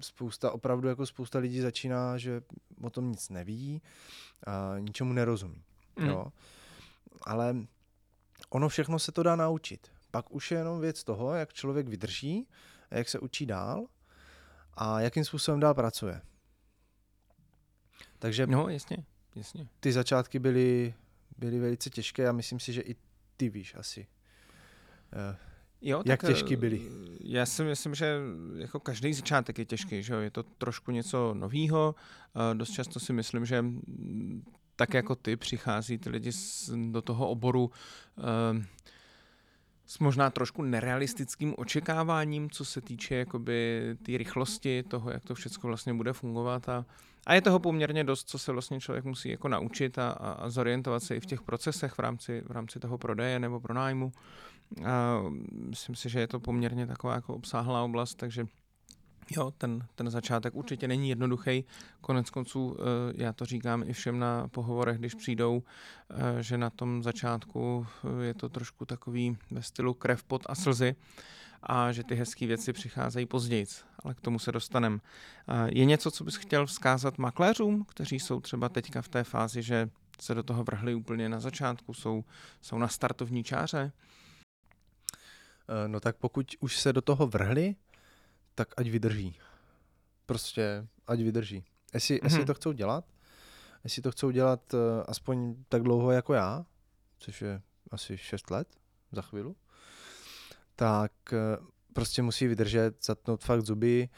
spousta, 0.00 0.50
opravdu 0.50 0.88
jako 0.88 1.06
spousta 1.06 1.38
lidí 1.38 1.60
začíná, 1.60 2.18
že 2.18 2.42
o 2.82 2.90
tom 2.90 3.10
nic 3.10 3.28
neví 3.28 3.82
a 4.46 4.78
ničemu 4.78 5.12
nerozumí. 5.12 5.64
Mm. 5.96 6.06
Jo. 6.06 6.32
Ale 7.22 7.56
ono 8.48 8.68
všechno 8.68 8.98
se 8.98 9.12
to 9.12 9.22
dá 9.22 9.36
naučit. 9.36 9.90
Pak 10.10 10.30
už 10.30 10.50
je 10.50 10.58
jenom 10.58 10.80
věc 10.80 11.04
toho, 11.04 11.34
jak 11.34 11.52
člověk 11.52 11.88
vydrží, 11.88 12.48
jak 12.90 13.08
se 13.08 13.18
učí 13.18 13.46
dál 13.46 13.86
a 14.74 15.00
jakým 15.00 15.24
způsobem 15.24 15.60
dál 15.60 15.74
pracuje. 15.74 16.20
Takže 18.18 18.46
no, 18.46 18.68
jasně, 18.68 18.96
jasně. 19.34 19.68
ty 19.80 19.92
začátky 19.92 20.38
byly, 20.38 20.94
byly 21.38 21.58
velice 21.58 21.90
těžké 21.90 22.28
a 22.28 22.32
myslím 22.32 22.60
si, 22.60 22.72
že 22.72 22.80
i 22.80 22.96
ty 23.36 23.48
víš 23.48 23.74
asi. 23.74 24.06
Eh, 25.12 25.36
Jo, 25.80 26.02
Jak 26.06 26.20
tak, 26.20 26.30
těžký 26.30 26.56
byly? 26.56 26.80
Eh, 26.86 27.16
já 27.20 27.46
si 27.46 27.64
myslím, 27.64 27.94
že 27.94 28.18
jako 28.56 28.80
každý 28.80 29.14
začátek 29.14 29.58
je 29.58 29.64
těžký, 29.64 30.02
že 30.02 30.14
jo? 30.14 30.20
je 30.20 30.30
to 30.30 30.42
trošku 30.42 30.90
něco 30.90 31.34
novýho. 31.34 31.94
Dost 32.54 32.70
často 32.70 33.00
si 33.00 33.12
myslím, 33.12 33.46
že 33.46 33.62
mm, 33.62 34.42
tak 34.78 34.94
jako 34.94 35.14
ty 35.14 35.36
přichází 35.36 35.98
ty 35.98 36.10
lidi 36.10 36.30
do 36.90 37.02
toho 37.02 37.28
oboru 37.28 37.70
eh, 38.18 38.66
s 39.86 39.98
možná 39.98 40.30
trošku 40.30 40.62
nerealistickým 40.62 41.54
očekáváním, 41.58 42.50
co 42.50 42.64
se 42.64 42.80
týče 42.80 43.14
jakoby 43.14 43.82
té 44.02 44.18
rychlosti 44.18 44.82
toho, 44.82 45.10
jak 45.10 45.24
to 45.24 45.34
všechno 45.34 45.68
vlastně 45.68 45.94
bude 45.94 46.12
fungovat 46.12 46.68
a, 46.68 46.86
a 47.26 47.34
je 47.34 47.40
toho 47.42 47.58
poměrně 47.58 48.04
dost, 48.04 48.28
co 48.28 48.38
se 48.38 48.52
vlastně 48.52 48.80
člověk 48.80 49.04
musí 49.04 49.28
jako 49.28 49.48
naučit 49.48 49.98
a, 49.98 50.10
a 50.10 50.50
zorientovat 50.50 51.02
se 51.02 51.16
i 51.16 51.20
v 51.20 51.26
těch 51.26 51.42
procesech 51.42 51.92
v 51.92 51.98
rámci, 51.98 52.42
v 52.46 52.50
rámci 52.50 52.80
toho 52.80 52.98
prodeje 52.98 53.38
nebo 53.38 53.60
pronájmu. 53.60 54.12
A 54.84 55.22
myslím 55.50 55.94
si, 55.94 56.08
že 56.08 56.20
je 56.20 56.28
to 56.28 56.40
poměrně 56.40 56.86
taková 56.86 57.14
jako 57.14 57.34
obsáhlá 57.34 57.82
oblast, 57.82 58.14
takže 58.14 58.46
Jo, 59.30 59.52
ten, 59.58 59.86
ten 59.94 60.10
začátek 60.10 60.54
určitě 60.54 60.88
není 60.88 61.08
jednoduchý. 61.08 61.64
Konec 62.00 62.30
konců, 62.30 62.76
eh, 62.78 62.82
já 63.16 63.32
to 63.32 63.44
říkám 63.44 63.82
i 63.86 63.92
všem 63.92 64.18
na 64.18 64.48
pohovorech, 64.48 64.98
když 64.98 65.14
přijdou, 65.14 65.62
eh, 66.10 66.42
že 66.42 66.58
na 66.58 66.70
tom 66.70 67.02
začátku 67.02 67.86
eh, 68.04 68.24
je 68.24 68.34
to 68.34 68.48
trošku 68.48 68.84
takový 68.84 69.36
ve 69.50 69.62
stylu 69.62 69.94
krev, 69.94 70.24
pot 70.24 70.42
a 70.46 70.54
slzy 70.54 70.96
a 71.62 71.92
že 71.92 72.04
ty 72.04 72.14
hezké 72.14 72.46
věci 72.46 72.72
přicházejí 72.72 73.26
později, 73.26 73.66
ale 74.04 74.14
k 74.14 74.20
tomu 74.20 74.38
se 74.38 74.52
dostanem. 74.52 75.00
Je 75.66 75.84
něco, 75.84 76.10
co 76.10 76.24
bys 76.24 76.36
chtěl 76.36 76.66
vzkázat 76.66 77.18
makléřům, 77.18 77.84
kteří 77.84 78.20
jsou 78.20 78.40
třeba 78.40 78.68
teďka 78.68 79.02
v 79.02 79.08
té 79.08 79.24
fázi, 79.24 79.62
že 79.62 79.90
se 80.20 80.34
do 80.34 80.42
toho 80.42 80.64
vrhli 80.64 80.94
úplně 80.94 81.28
na 81.28 81.40
začátku, 81.40 81.94
jsou, 81.94 82.24
jsou 82.62 82.78
na 82.78 82.88
startovní 82.88 83.44
čáře? 83.44 83.92
No 85.86 86.00
tak 86.00 86.16
pokud 86.16 86.56
už 86.60 86.80
se 86.80 86.92
do 86.92 87.02
toho 87.02 87.26
vrhli, 87.26 87.76
tak 88.54 88.74
ať 88.76 88.88
vydrží. 88.88 89.38
Prostě 90.26 90.86
ať 91.06 91.20
vydrží. 91.20 91.64
Jestli, 91.94 92.16
mm-hmm. 92.16 92.24
jestli 92.24 92.44
to 92.44 92.54
chcou 92.54 92.72
dělat, 92.72 93.04
jestli 93.84 94.02
to 94.02 94.10
chcou 94.10 94.30
dělat 94.30 94.74
uh, 94.74 94.80
aspoň 95.08 95.64
tak 95.68 95.82
dlouho 95.82 96.10
jako 96.10 96.34
já, 96.34 96.66
což 97.18 97.42
je 97.42 97.62
asi 97.90 98.18
6 98.18 98.50
let 98.50 98.68
za 99.12 99.22
chvíli, 99.22 99.54
tak 100.76 101.12
uh, 101.32 101.66
prostě 101.92 102.22
musí 102.22 102.46
vydržet, 102.46 103.04
zatnout 103.04 103.44
fakt 103.44 103.62
zuby, 103.62 104.08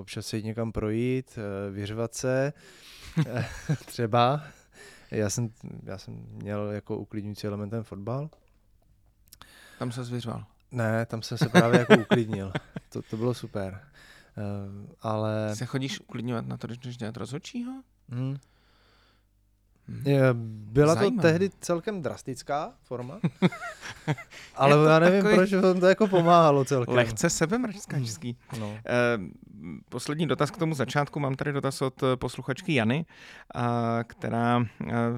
občas 0.00 0.26
se 0.26 0.36
jít 0.36 0.44
někam 0.44 0.72
projít, 0.72 1.38
vyřvat 1.70 2.14
se, 2.14 2.52
třeba. 3.86 4.42
Já 5.10 5.30
jsem, 5.30 5.50
já 5.82 5.98
jsem 5.98 6.14
měl 6.14 6.70
jako 6.70 6.98
uklidňující 6.98 7.46
elementem 7.46 7.82
fotbal. 7.82 8.30
Tam 9.78 9.92
se 9.92 10.04
zvyřval. 10.04 10.44
Ne, 10.70 11.06
tam 11.06 11.22
jsem 11.22 11.38
se 11.38 11.48
právě 11.48 11.80
jako 11.80 11.94
uklidnil. 11.98 12.52
To, 12.88 13.02
to 13.02 13.16
bylo 13.16 13.34
super. 13.34 13.80
Uh, 14.36 14.86
ale... 15.00 15.56
Se 15.56 15.66
chodíš 15.66 16.00
uklidňovat 16.00 16.46
na 16.46 16.56
to, 16.56 16.66
když 16.66 16.78
jdeš 16.78 16.96
dělat 16.96 17.16
rozhodčího? 17.16 17.72
Hmm. 18.08 18.36
Hmm. 19.88 20.32
Byla 20.72 20.94
Zajímavé. 20.94 21.16
to 21.16 21.22
tehdy 21.22 21.50
celkem 21.60 22.02
drastická 22.02 22.72
forma, 22.82 23.20
ale 24.54 24.90
já 24.90 24.98
nevím, 24.98 25.22
takový... 25.22 25.36
proč 25.36 25.52
vám 25.52 25.80
to 25.80 25.86
jako 25.86 26.06
pomáhalo 26.06 26.64
celkem. 26.64 26.94
Lehce 26.94 27.30
sebemrčskačský. 27.30 28.36
Hmm. 28.48 28.60
No. 28.60 28.78
Eh, 28.86 29.18
poslední 29.88 30.26
dotaz 30.26 30.50
k 30.50 30.56
tomu 30.56 30.74
začátku. 30.74 31.20
Mám 31.20 31.34
tady 31.34 31.52
dotaz 31.52 31.82
od 31.82 32.02
eh, 32.02 32.16
posluchačky 32.16 32.74
Jany, 32.74 33.06
která 34.06 34.66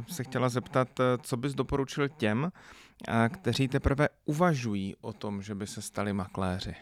se 0.09 0.25
chtěla 0.25 0.49
zeptat, 0.49 0.88
co 1.23 1.37
bys 1.37 1.55
doporučil 1.55 2.09
těm, 2.09 2.50
kteří 3.28 3.69
teprve 3.69 4.09
uvažují 4.25 4.97
o 5.00 5.12
tom, 5.12 5.43
že 5.43 5.55
by 5.55 5.67
se 5.67 5.83
stali 5.83 6.12
makléři. 6.12 6.75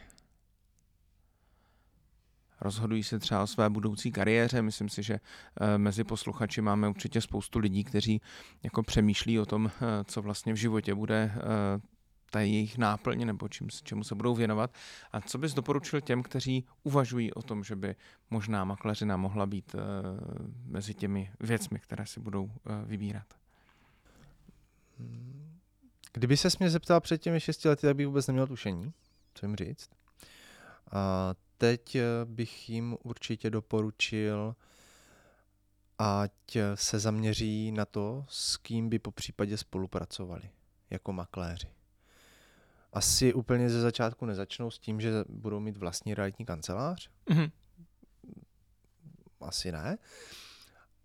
Rozhodují 2.61 3.03
se 3.03 3.19
třeba 3.19 3.43
o 3.43 3.47
své 3.47 3.71
budoucí 3.71 4.13
kariéře. 4.13 4.63
Myslím 4.63 4.89
si, 4.89 5.03
že 5.03 5.15
eh, 5.15 5.79
mezi 5.79 6.05
posluchači 6.05 6.61
máme 6.61 6.89
určitě 6.89 7.21
spoustu 7.21 7.59
lidí, 7.59 7.85
kteří 7.85 8.21
jako 8.63 8.83
přemýšlí 8.83 9.41
o 9.41 9.47
tom, 9.47 9.71
eh, 9.75 10.05
co 10.05 10.23
vlastně 10.23 10.53
v 10.53 10.57
životě 10.57 10.95
bude 10.95 11.33
eh, 11.35 11.41
ta 12.31 12.41
jejich 12.41 12.79
náplň 12.79 13.27
nebo 13.27 13.49
čím, 13.49 13.69
čemu 13.83 14.05
se 14.05 14.15
budou 14.15 14.35
věnovat. 14.35 14.75
A 15.13 15.21
co 15.21 15.39
bys 15.39 15.55
doporučil 15.55 16.01
těm, 16.01 16.23
kteří 16.23 16.65
uvažují 16.83 17.33
o 17.35 17.43
tom, 17.43 17.65
že 17.65 17.77
by 17.77 17.95
možná 18.31 18.65
makléřina 18.65 19.17
mohla 19.17 19.47
být 19.47 19.77
mezi 20.65 20.95
těmi 20.95 21.31
věcmi, 21.41 21.79
které 21.79 22.07
si 22.07 22.21
budou 22.21 22.51
vybírat? 22.85 23.46
Kdyby 26.17 26.37
se 26.37 26.49
mě 26.59 26.71
zeptal 26.71 27.01
před 27.01 27.19
těmi 27.19 27.41
šesti 27.41 27.69
lety, 27.69 27.87
tak 27.87 27.97
bych 27.97 28.07
vůbec 28.07 28.27
neměl 28.27 28.47
tušení, 28.47 28.93
co 29.35 29.47
jim 29.47 29.57
říct. 29.57 29.91
A 30.93 31.35
teď 31.59 31.95
eh, 31.95 32.03
bych 32.25 32.71
jim 32.71 32.97
určitě 33.03 33.51
doporučil, 33.51 34.57
ať 35.99 36.33
se 36.75 36.99
zaměří 36.99 37.73
na 37.73 37.85
to, 37.85 38.25
s 38.29 38.57
kým 38.57 38.89
by 38.89 38.99
po 38.99 39.11
případě 39.11 39.57
spolupracovali 39.57 40.51
jako 40.91 41.13
makléři. 41.13 41.69
Asi 42.93 43.35
úplně 43.35 43.71
ze 43.71 43.81
začátku 43.81 44.27
nezačnou 44.27 44.71
s 44.71 44.79
tím, 44.79 45.01
že 45.01 45.11
budou 45.29 45.61
mít 45.61 45.77
vlastní 45.77 46.15
realitní 46.15 46.45
kancelář. 46.45 47.11
Mm-hmm. 47.27 47.51
Asi 49.41 49.73
ne. 49.73 49.99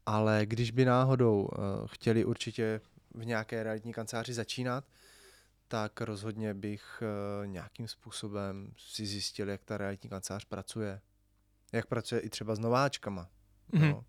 Ale 0.05 0.45
když 0.45 0.71
by 0.71 0.85
náhodou 0.85 1.41
uh, 1.41 1.87
chtěli 1.87 2.25
určitě 2.25 2.81
v 3.13 3.25
nějaké 3.25 3.63
realitní 3.63 3.93
kanceláři 3.93 4.33
začínat, 4.33 4.85
tak 5.71 6.01
rozhodně 6.01 6.53
bych 6.53 7.03
uh, 7.41 7.47
nějakým 7.47 7.87
způsobem 7.87 8.73
si 8.77 9.05
zjistil, 9.05 9.49
jak 9.49 9.63
ta 9.63 9.77
realitní 9.77 10.09
kancelář 10.09 10.45
pracuje. 10.45 11.01
Jak 11.73 11.85
pracuje 11.85 12.21
i 12.21 12.29
třeba 12.29 12.55
s 12.55 12.59
nováčkama. 12.59 13.29
Mm-hmm. 13.73 13.91
No. 13.91 14.05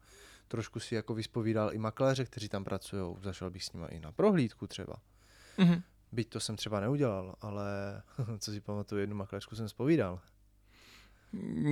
Trošku 0.49 0.81
si 0.81 0.95
jako 0.95 1.15
vyspovídal 1.15 1.75
i 1.75 1.79
makléře, 1.79 2.25
kteří 2.25 2.49
tam 2.49 2.65
pracují. 2.65 3.17
Zašel 3.23 3.51
bych 3.51 3.65
s 3.65 3.73
nimi 3.73 3.87
i 3.91 4.01
na 4.01 4.13
prohlídku 4.13 4.67
třeba. 4.67 4.97
Mm-hmm. 5.59 5.83
Byť 6.13 6.29
to 6.29 6.41
jsem 6.41 6.57
třeba 6.57 6.81
neudělal, 6.81 7.35
ale 7.41 8.03
co 8.39 8.53
si 8.53 8.61
pamatuju, 8.61 9.01
jednu 9.01 9.17
makléřku 9.17 9.57
jsem 9.57 9.69
spovídal. 9.69 10.21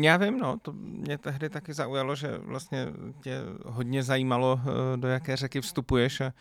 Já 0.00 0.16
vím, 0.16 0.38
no, 0.38 0.58
to 0.58 0.72
mě 0.72 1.18
tehdy 1.18 1.50
taky 1.50 1.74
zaujalo, 1.74 2.14
že 2.14 2.38
vlastně 2.38 2.86
tě 3.22 3.40
hodně 3.64 4.02
zajímalo, 4.02 4.60
eh, 4.62 4.96
do 4.96 5.08
jaké 5.08 5.36
řeky 5.36 5.60
vstupuješ 5.60 6.20
a 6.20 6.32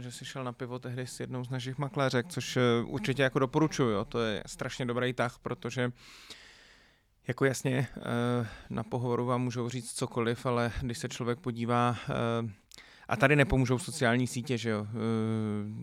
že 0.00 0.12
jsi 0.12 0.24
šel 0.24 0.44
na 0.44 0.52
pivo 0.52 0.78
tehdy 0.78 1.06
s 1.06 1.20
jednou 1.20 1.44
z 1.44 1.50
našich 1.50 1.78
makléřek, 1.78 2.26
což 2.28 2.56
eh, 2.56 2.60
určitě 2.84 3.22
jako 3.22 3.38
doporučuju, 3.38 4.04
to 4.04 4.20
je 4.20 4.42
strašně 4.46 4.86
dobrý 4.86 5.12
tah, 5.12 5.38
protože 5.42 5.92
jako 7.28 7.44
jasně 7.44 7.88
eh, 7.96 8.46
na 8.70 8.82
pohovoru 8.82 9.26
vám 9.26 9.42
můžou 9.42 9.68
říct 9.68 9.92
cokoliv, 9.92 10.46
ale 10.46 10.72
když 10.80 10.98
se 10.98 11.08
člověk 11.08 11.40
podívá 11.40 11.96
a 13.08 13.16
tady 13.16 13.36
nepomůžou 13.36 13.78
sociální 13.78 14.26
sítě, 14.26 14.58
že 14.58 14.70
jo. 14.70 14.86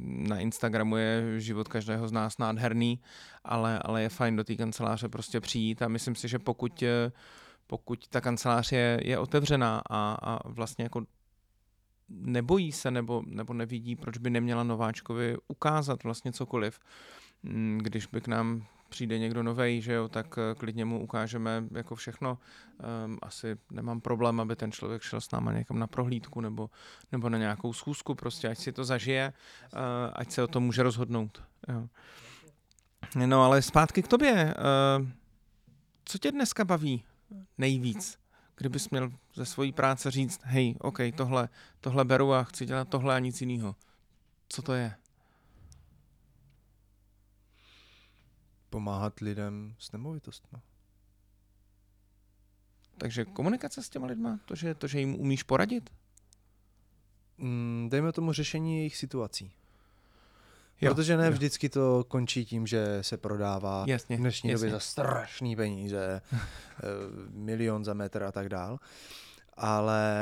Na 0.03 0.39
Instagramu 0.39 0.97
je 0.97 1.39
život 1.39 1.67
každého 1.67 2.07
z 2.07 2.11
nás 2.11 2.37
nádherný, 2.37 2.99
ale, 3.43 3.79
ale 3.79 4.01
je 4.01 4.09
fajn 4.09 4.35
do 4.35 4.43
té 4.43 4.55
kanceláře 4.55 5.09
prostě 5.09 5.39
přijít 5.39 5.81
a 5.81 5.87
myslím 5.87 6.15
si, 6.15 6.27
že 6.27 6.39
pokud, 6.39 6.83
pokud 7.67 8.07
ta 8.07 8.21
kancelář 8.21 8.71
je, 8.71 8.99
je 9.03 9.19
otevřená 9.19 9.81
a, 9.89 10.17
a 10.21 10.49
vlastně 10.49 10.83
jako 10.83 11.01
nebojí 12.19 12.71
se 12.71 12.91
nebo, 12.91 13.23
nebo 13.25 13.53
nevidí, 13.53 13.95
proč 13.95 14.17
by 14.17 14.29
neměla 14.29 14.63
nováčkovi 14.63 15.37
ukázat 15.47 16.03
vlastně 16.03 16.31
cokoliv, 16.31 16.79
mm, 17.43 17.79
když 17.83 18.07
by 18.07 18.21
k 18.21 18.27
nám 18.27 18.65
přijde 18.91 19.19
někdo 19.19 19.43
nový, 19.43 19.81
že 19.81 19.93
jo, 19.93 20.09
tak 20.09 20.35
eh, 20.37 20.55
klidně 20.55 20.85
mu 20.85 21.03
ukážeme 21.03 21.63
jako 21.71 21.95
všechno. 21.95 22.37
Um, 23.05 23.17
asi 23.21 23.57
nemám 23.71 24.01
problém, 24.01 24.39
aby 24.39 24.55
ten 24.55 24.71
člověk 24.71 25.01
šel 25.01 25.21
s 25.21 25.31
náma 25.31 25.53
někam 25.53 25.79
na 25.79 25.87
prohlídku 25.87 26.41
nebo, 26.41 26.69
nebo 27.11 27.29
na 27.29 27.37
nějakou 27.37 27.73
schůzku, 27.73 28.15
prostě 28.15 28.47
ať 28.47 28.57
si 28.57 28.71
to 28.71 28.83
zažije, 28.83 29.33
uh, 29.73 29.79
ať 30.13 30.31
se 30.31 30.43
o 30.43 30.47
tom 30.47 30.63
může 30.63 30.83
rozhodnout. 30.83 31.43
No 33.25 33.43
ale 33.43 33.61
zpátky 33.61 34.03
k 34.03 34.07
tobě. 34.07 34.55
Uh, 34.99 35.07
co 36.05 36.17
tě 36.17 36.31
dneska 36.31 36.65
baví 36.65 37.03
nejvíc? 37.57 38.20
Kdybys 38.61 38.89
měl 38.89 39.11
ze 39.33 39.45
svojí 39.45 39.71
práce 39.71 40.11
říct, 40.11 40.41
hej, 40.43 40.75
OK, 40.79 40.97
tohle, 41.15 41.49
tohle 41.79 42.05
beru 42.05 42.33
a 42.33 42.43
chci 42.43 42.65
dělat 42.65 42.89
tohle 42.89 43.15
a 43.15 43.19
nic 43.19 43.41
jiného. 43.41 43.75
Co 44.49 44.61
to 44.61 44.73
je? 44.73 44.95
pomáhat 48.71 49.19
lidem 49.19 49.75
s 49.79 49.91
nemovitostmi. 49.91 50.59
Takže 52.97 53.25
komunikace 53.25 53.83
s 53.83 53.89
těma 53.89 54.07
lidma, 54.07 54.39
to, 54.45 54.55
že, 54.55 54.75
to, 54.75 54.87
že 54.87 54.99
jim 54.99 55.15
umíš 55.15 55.43
poradit? 55.43 55.89
Mm, 57.37 57.87
dejme 57.91 58.11
tomu 58.11 58.33
řešení 58.33 58.77
jejich 58.77 58.97
situací. 58.97 59.51
Jo, 60.81 60.95
Protože 60.95 61.17
ne 61.17 61.25
jo. 61.25 61.31
vždycky 61.31 61.69
to 61.69 62.05
končí 62.07 62.45
tím, 62.45 62.67
že 62.67 62.97
se 63.01 63.17
prodává 63.17 63.85
jasně, 63.88 64.17
v 64.17 64.19
dnešní 64.19 64.50
jasně. 64.50 64.65
době 64.65 64.71
za 64.71 64.79
strašný 64.79 65.55
peníze, 65.55 66.21
eh, 66.31 66.39
milion 67.29 67.85
za 67.85 67.93
metr 67.93 68.23
a 68.23 68.31
tak 68.31 68.50
dál. 68.50 68.79
Ale 69.57 70.13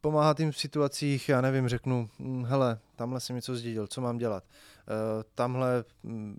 pomáhat 0.00 0.40
jim 0.40 0.52
v 0.52 0.58
situacích, 0.58 1.28
já 1.28 1.40
nevím, 1.40 1.68
řeknu, 1.68 2.10
hm, 2.18 2.44
hele, 2.44 2.78
tamhle 2.96 3.20
jsem 3.20 3.36
něco 3.36 3.56
zdědil, 3.56 3.86
co 3.86 4.00
mám 4.00 4.18
dělat? 4.18 4.44
Uh, 4.44 5.22
tamhle 5.34 5.84
hm, 6.04 6.36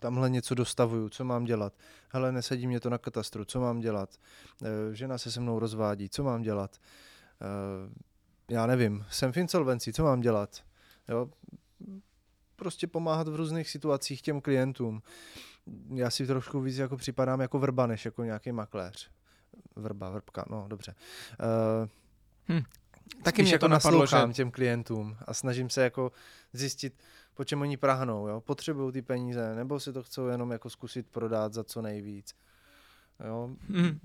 tamhle 0.00 0.30
něco 0.30 0.54
dostavuju, 0.54 1.08
co 1.08 1.24
mám 1.24 1.44
dělat? 1.44 1.72
Hele, 2.08 2.32
nesedí 2.32 2.66
mě 2.66 2.80
to 2.80 2.90
na 2.90 2.98
katastru, 2.98 3.44
co 3.44 3.60
mám 3.60 3.80
dělat? 3.80 4.10
E, 4.62 4.94
žena 4.94 5.18
se 5.18 5.30
se 5.32 5.40
mnou 5.40 5.58
rozvádí, 5.58 6.08
co 6.08 6.24
mám 6.24 6.42
dělat? 6.42 6.76
Já 8.50 8.66
nevím, 8.66 9.04
jsem 9.10 9.32
v 9.32 9.36
insolvenci, 9.36 9.92
co 9.92 10.04
mám 10.04 10.20
dělat? 10.20 10.64
Jo? 11.08 11.30
Prostě 12.56 12.86
pomáhat 12.86 13.28
v 13.28 13.36
různých 13.36 13.70
situacích 13.70 14.22
těm 14.22 14.40
klientům. 14.40 15.02
Já 15.94 16.10
si 16.10 16.26
trošku 16.26 16.60
víc 16.60 16.76
jako 16.76 16.96
připadám 16.96 17.40
jako 17.40 17.58
vrba, 17.58 17.86
než 17.86 18.04
jako 18.04 18.24
nějaký 18.24 18.52
makléř. 18.52 19.10
Vrba, 19.76 20.10
vrbka, 20.10 20.44
no 20.50 20.64
dobře. 20.68 20.94
E, 21.40 21.88
hm. 22.52 22.62
Taky 23.22 23.42
mě 23.42 23.52
jako 23.52 23.60
to 23.60 23.68
napadlo, 23.68 24.06
že... 24.06 24.16
těm 24.32 24.50
klientům 24.50 25.16
a 25.26 25.34
snažím 25.34 25.70
se 25.70 25.82
jako 25.82 26.12
zjistit, 26.52 26.94
po 27.34 27.44
čem 27.44 27.60
oni 27.60 27.76
prahnou, 27.76 28.28
jo? 28.28 28.40
potřebují 28.40 28.92
ty 28.92 29.02
peníze, 29.02 29.54
nebo 29.54 29.80
si 29.80 29.92
to 29.92 30.02
chcou 30.02 30.26
jenom 30.26 30.50
jako 30.50 30.70
zkusit 30.70 31.06
prodat 31.10 31.52
za 31.52 31.64
co 31.64 31.82
nejvíc. 31.82 32.34
Jo? 33.26 33.50
Mm. 33.68 33.98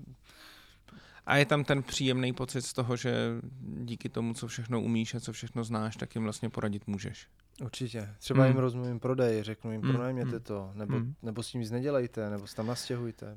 A 1.26 1.36
je 1.36 1.46
tam 1.46 1.64
ten 1.64 1.82
příjemný 1.82 2.32
pocit 2.32 2.62
z 2.62 2.72
toho, 2.72 2.96
že 2.96 3.14
díky 3.62 4.08
tomu, 4.08 4.34
co 4.34 4.46
všechno 4.46 4.80
umíš 4.80 5.14
a 5.14 5.20
co 5.20 5.32
všechno 5.32 5.64
znáš, 5.64 5.96
tak 5.96 6.14
jim 6.14 6.24
vlastně 6.24 6.50
poradit 6.50 6.86
můžeš. 6.86 7.26
Určitě. 7.62 8.14
Třeba 8.18 8.42
mm. 8.42 8.48
jim 8.48 8.56
rozmluvím 8.56 9.00
prodej, 9.00 9.42
řeknu 9.42 9.72
jim, 9.72 9.80
mm. 9.80 9.90
pronajměte 9.90 10.36
mm. 10.36 10.40
to, 10.40 10.72
nebo, 10.74 10.98
mm. 10.98 11.14
nebo 11.22 11.42
s 11.42 11.48
tím 11.48 11.60
nic 11.60 11.70
nedělejte, 11.70 12.30
nebo 12.30 12.46
se 12.46 12.56
tam 12.56 12.66
nastěhujte. 12.66 13.36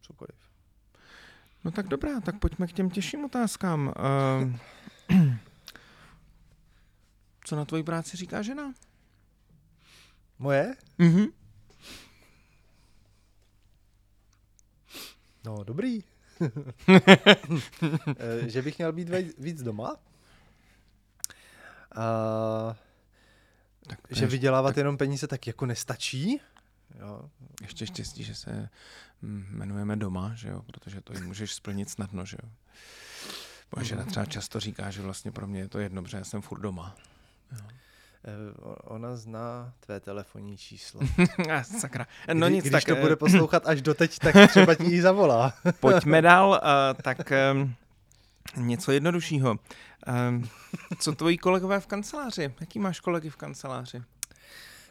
Cokoliv. 0.00 0.36
No 1.64 1.70
tak 1.70 1.88
dobrá, 1.88 2.20
tak 2.20 2.38
pojďme 2.38 2.66
k 2.66 2.72
těm 2.72 2.90
těžším 2.90 3.24
otázkám. 3.24 3.92
Uh, 5.10 5.18
Co 7.44 7.56
na 7.56 7.64
tvoji 7.64 7.82
práci 7.82 8.16
říká 8.16 8.42
žena? 8.42 8.74
Moje? 10.38 10.74
Mhm. 10.98 11.26
No, 15.44 15.64
dobrý. 15.64 16.02
Eh, 18.18 18.48
že 18.48 18.62
bych 18.62 18.78
měl 18.78 18.92
být 18.92 19.08
víc 19.38 19.62
doma? 19.62 19.96
A, 21.94 22.76
tak 23.86 23.98
že 24.10 24.26
vydělávat 24.26 24.70
tak... 24.70 24.76
jenom 24.76 24.96
peníze 24.96 25.26
tak 25.26 25.46
jako 25.46 25.66
nestačí? 25.66 26.40
Jo. 27.00 27.30
Ještě 27.62 27.86
štěstí, 27.86 28.24
že 28.24 28.34
se 28.34 28.68
mm, 29.22 29.46
jmenujeme 29.50 29.96
doma, 29.96 30.34
že 30.34 30.48
jo? 30.48 30.62
protože 30.62 31.00
to 31.00 31.12
jim 31.12 31.26
můžeš 31.26 31.54
splnit 31.54 31.90
snadno. 31.90 32.26
Že 32.26 32.36
jo? 32.42 32.50
Moje 33.76 33.84
žena 33.84 34.04
třeba 34.04 34.26
často 34.26 34.60
říká, 34.60 34.90
že 34.90 35.02
vlastně 35.02 35.32
pro 35.32 35.46
mě 35.46 35.60
je 35.60 35.68
to 35.68 35.78
jedno, 35.78 36.02
protože 36.02 36.16
já 36.16 36.24
jsem 36.24 36.42
furt 36.42 36.60
doma. 36.60 36.96
Jo. 37.52 37.66
Eh, 38.24 38.54
ona 38.84 39.16
zná 39.16 39.72
tvé 39.80 40.00
telefonní 40.00 40.56
číslo. 40.56 41.00
Sakra. 41.62 42.06
No 42.32 42.46
Kdy, 42.46 42.54
nic, 42.54 42.64
když 42.64 42.84
tak, 42.84 42.96
to 42.96 43.00
bude 43.00 43.16
poslouchat 43.16 43.66
až 43.66 43.82
doteď, 43.82 44.18
tak 44.18 44.34
třeba 44.50 44.74
ti 44.74 44.84
ji 44.84 45.02
zavolá. 45.02 45.54
Pojďme 45.80 46.22
dál, 46.22 46.50
uh, 46.50 47.02
tak 47.02 47.32
um, 47.52 47.74
něco 48.56 48.92
jednoduššího. 48.92 49.56
Um, 50.30 50.48
co 50.98 51.12
tvoji 51.12 51.38
kolegové 51.38 51.80
v 51.80 51.86
kanceláři? 51.86 52.54
Jaký 52.60 52.78
máš 52.78 53.00
kolegy 53.00 53.30
v 53.30 53.36
kanceláři? 53.36 54.02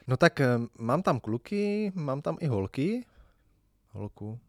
No 0.08 0.18
tak 0.18 0.42
um, 0.56 0.70
mám 0.80 1.02
tam 1.02 1.20
kluky, 1.20 1.92
mám 1.96 2.22
tam 2.22 2.38
i 2.40 2.48
holky. 2.48 3.06
Holku. 3.92 4.40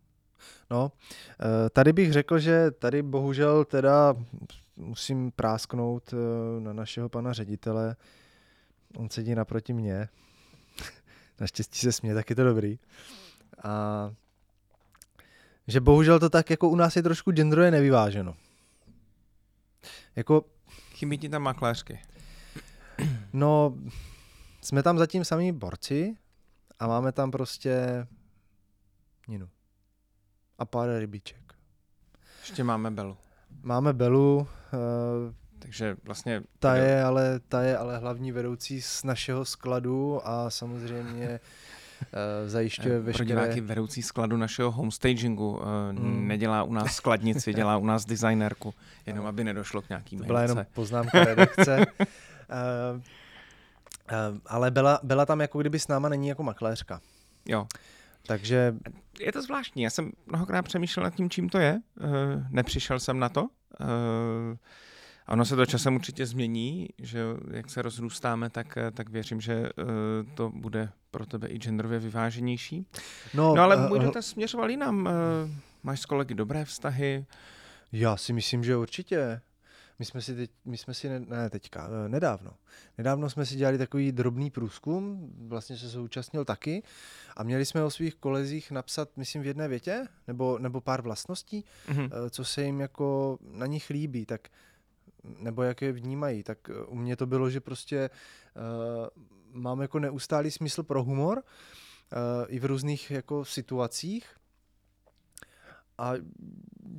No, 0.71 0.93
uh, 1.41 1.69
tady 1.73 1.93
bych 1.93 2.13
řekl, 2.13 2.39
že 2.39 2.71
tady 2.71 3.03
bohužel 3.03 3.65
teda 3.65 4.15
musím 4.77 5.31
prásknout 5.31 6.13
uh, 6.13 6.19
na 6.63 6.73
našeho 6.73 7.09
pana 7.09 7.33
ředitele, 7.33 7.97
on 8.97 9.11
sedí 9.11 9.35
naproti 9.35 9.73
mě. 9.73 10.09
Naštěstí 11.41 11.79
se 11.79 11.93
směje, 11.93 12.15
tak 12.15 12.31
je 12.31 12.37
to 12.37 12.45
dobrý. 12.45 12.79
A 13.65 14.15
že 15.67 15.81
bohužel 15.81 16.21
to 16.21 16.31
tak 16.31 16.51
jako 16.51 16.69
u 16.69 16.77
nás 16.77 16.97
je 16.97 17.03
trošku 17.03 17.33
genderově 17.33 17.71
nevyváženo. 17.71 18.37
Jako... 20.17 20.45
Chybí 20.91 21.19
ti 21.19 21.29
tam 21.29 21.43
makléřky. 21.43 22.01
No, 23.33 23.79
jsme 24.61 24.83
tam 24.83 24.99
zatím 24.99 25.25
samý 25.25 25.53
borci 25.53 26.17
a 26.79 26.87
máme 26.87 27.13
tam 27.13 27.31
prostě 27.31 28.07
Ninu. 29.29 29.49
A 30.59 30.65
pár 30.65 30.99
rybiček. 30.99 31.53
Ještě 32.41 32.65
máme 32.65 32.91
Belu. 32.91 33.17
Máme 33.63 33.93
Belu, 33.93 34.37
uh, 34.39 34.47
takže 35.59 35.97
vlastně... 36.05 36.43
Ta 36.59 36.77
je, 36.77 37.03
ale, 37.03 37.41
ta 37.49 37.63
je 37.63 37.79
ale 37.79 37.99
hlavní 37.99 38.33
vedoucí 38.33 38.83
z 38.83 39.05
našeho 39.05 39.45
skladu 39.45 40.21
a 40.25 40.51
samozřejmě 40.51 41.29
uh, 41.29 41.39
zajišťuje 42.47 42.97
eh, 42.97 43.01
veškeré... 43.01 43.27
Pro 43.27 43.43
diváky 43.43 43.61
vedoucí 43.61 44.03
skladu 44.03 44.37
našeho 44.37 44.71
homestagingu. 44.71 45.51
Uh, 45.51 45.63
hmm. 45.99 46.29
Nedělá 46.29 46.63
u 46.63 46.73
nás 46.73 46.95
skladnici, 46.95 47.55
dělá 47.55 47.77
u 47.77 47.87
nás 47.87 48.05
designerku, 48.05 48.75
jenom 49.07 49.27
aby 49.27 49.45
nedošlo 49.45 49.83
k 49.83 49.89
nějakým 49.89 50.19
To 50.19 50.25
byla 50.25 50.43
jenom 50.43 50.67
poznámka 50.75 51.25
redakce. 51.25 51.77
uh, 51.79 51.85
uh, 52.97 54.39
ale 54.47 54.71
byla, 54.71 55.01
byla 55.03 55.27
tam 55.27 55.41
jako 55.41 55.59
kdyby 55.59 55.79
s 55.79 55.89
náma 55.89 56.09
není 56.09 56.29
jako 56.29 56.43
makléřka. 56.43 57.01
Jo. 57.47 57.67
Takže... 58.27 58.75
Je 59.21 59.33
to 59.33 59.43
zvláštní. 59.43 59.83
Já 59.83 59.91
jsem 59.91 60.13
mnohokrát 60.27 60.63
přemýšlel 60.63 61.05
nad 61.05 61.15
tím, 61.15 61.31
čím 61.31 61.49
to 61.49 61.59
je. 61.59 61.81
Uh, 62.01 62.09
nepřišel 62.51 63.01
jsem 63.01 63.19
na 63.19 63.29
to. 63.29 63.43
Uh, 63.43 63.49
a 65.29 65.33
ono 65.33 65.45
se 65.45 65.57
to 65.57 65.67
časem 65.67 65.95
určitě 65.95 66.27
změní, 66.27 66.89
že 66.99 67.21
jak 67.51 67.71
se 67.71 67.83
rozrůstáme, 67.83 68.51
tak, 68.51 68.79
tak 68.95 69.09
věřím, 69.09 69.41
že 69.41 69.61
uh, 69.61 69.89
to 70.35 70.51
bude 70.55 70.91
pro 71.11 71.27
tebe 71.27 71.49
i 71.49 71.59
genderově 71.59 71.99
vyváženější. 71.99 72.87
No, 73.35 73.55
no 73.55 73.63
ale 73.63 73.77
uh, 73.77 73.89
můj 73.89 73.99
dotaz 73.99 74.27
směřoval 74.27 74.71
jinam. 74.71 75.09
Máš 75.83 76.01
s 76.01 76.07
kolegy 76.07 76.35
dobré 76.35 76.65
vztahy? 76.65 77.27
Já 77.93 78.17
si 78.17 78.33
myslím, 78.33 78.65
že 78.65 78.77
určitě. 78.77 79.41
My 79.99 80.05
jsme 80.05 80.23
si, 80.23 80.35
teď, 80.37 80.51
my 80.65 80.77
jsme 80.77 80.95
si 80.95 81.09
ne, 81.09 81.21
ne 81.21 81.51
teďka, 81.51 81.89
nedávno. 82.09 82.51
Nedávno 82.99 83.31
jsme 83.31 83.47
si 83.47 83.57
dělali 83.57 83.79
takový 83.79 84.13
drobný 84.13 84.51
průzkum, 84.51 85.33
vlastně 85.49 85.77
se 85.77 85.89
zúčastnil 85.89 86.45
taky 86.45 86.83
a 87.37 87.43
měli 87.43 87.65
jsme 87.65 87.85
o 87.85 87.91
svých 87.91 88.15
kolezích 88.15 88.71
napsat, 88.71 89.09
myslím, 89.17 89.43
v 89.43 89.47
jedné 89.47 89.69
větě, 89.69 90.07
nebo, 90.27 90.59
nebo 90.59 90.81
pár 90.81 91.03
vlastností, 91.03 91.65
mm-hmm. 91.89 92.11
co 92.31 92.45
se 92.45 92.63
jim 92.63 92.81
jako 92.81 93.39
na 93.53 93.67
nich 93.67 93.91
líbí. 93.91 94.27
Tak 94.27 94.49
nebo 95.39 95.63
jak 95.63 95.83
je 95.83 95.93
vnímají, 95.93 96.43
tak 96.43 96.59
eh, 96.71 96.85
u 96.85 96.95
mě 96.95 97.17
to 97.17 97.27
bylo, 97.27 97.51
že 97.51 97.61
prostě 97.61 98.11
uh, 98.57 99.07
mám 99.53 99.81
jako 99.81 99.99
neustálý 99.99 100.51
smysl 100.51 100.83
pro 100.83 101.03
humor 101.05 101.39
uh, 101.39 101.45
i 102.49 102.59
v 102.59 102.65
různých 102.65 103.11
jako 103.11 103.45
situacích 103.45 104.27
a 105.99 106.13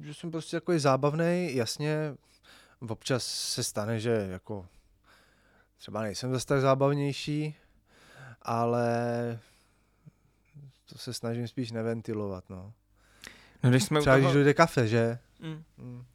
že 0.02 0.13
jsem 0.13 0.32
prostě 0.32 0.56
jako 0.58 0.80
zábavný, 0.80 1.56
jasně 1.56 2.15
občas 2.80 3.26
se 3.26 3.63
stane, 3.63 4.00
že 4.00 4.28
jako 4.32 4.68
třeba 5.78 6.02
nejsem 6.02 6.32
zase 6.32 6.46
tak 6.46 6.62
zábavnější, 6.62 7.56
ale 8.42 9.39
to 10.86 10.98
se 10.98 11.13
snažím 11.13 11.48
spíš 11.48 11.72
neventilovat, 11.72 12.50
no. 12.50 12.74
No, 13.63 13.70
když 13.70 13.84
jsme 13.84 14.00
Třeba 14.00 14.15
u 14.15 14.20
když 14.20 14.26
toho... 14.26 14.34
dojde 14.34 14.54
kafe, 14.54 14.88
že? 14.88 15.20
Mm. 15.39 15.63
Mm. 15.78 16.06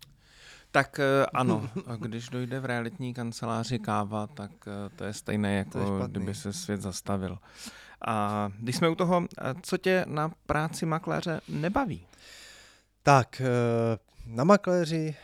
Tak 0.74 0.98
eh, 0.98 1.26
ano, 1.34 1.70
a 1.86 1.96
když 1.96 2.28
dojde 2.28 2.60
v 2.60 2.64
realitní 2.64 3.14
kanceláři 3.14 3.78
káva, 3.78 4.26
tak 4.26 4.50
eh, 4.66 4.96
to 4.96 5.04
je 5.04 5.12
stejné, 5.12 5.52
je 5.52 5.58
jako 5.58 5.78
špatný. 5.86 6.10
kdyby 6.10 6.34
se 6.34 6.52
svět 6.52 6.80
zastavil. 6.80 7.38
A 8.06 8.48
když 8.58 8.76
jsme 8.76 8.88
u 8.88 8.94
toho, 8.94 9.26
eh, 9.38 9.54
co 9.62 9.78
tě 9.78 10.04
na 10.08 10.32
práci 10.46 10.86
makléře 10.86 11.40
nebaví? 11.48 12.06
Tak, 13.02 13.42
na 14.26 14.44
makléři, 14.44 15.16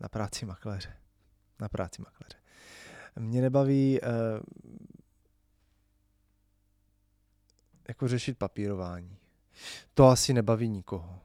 na 0.00 0.08
práci 0.08 0.46
makléře, 0.46 0.92
na 1.60 1.68
práci 1.68 2.02
makléře. 2.02 2.36
Mě 3.16 3.42
nebaví 3.42 4.00
jako 7.88 8.08
řešit 8.08 8.38
papírování. 8.38 9.16
To 9.94 10.08
asi 10.08 10.32
nebaví 10.32 10.68
nikoho. 10.68 11.20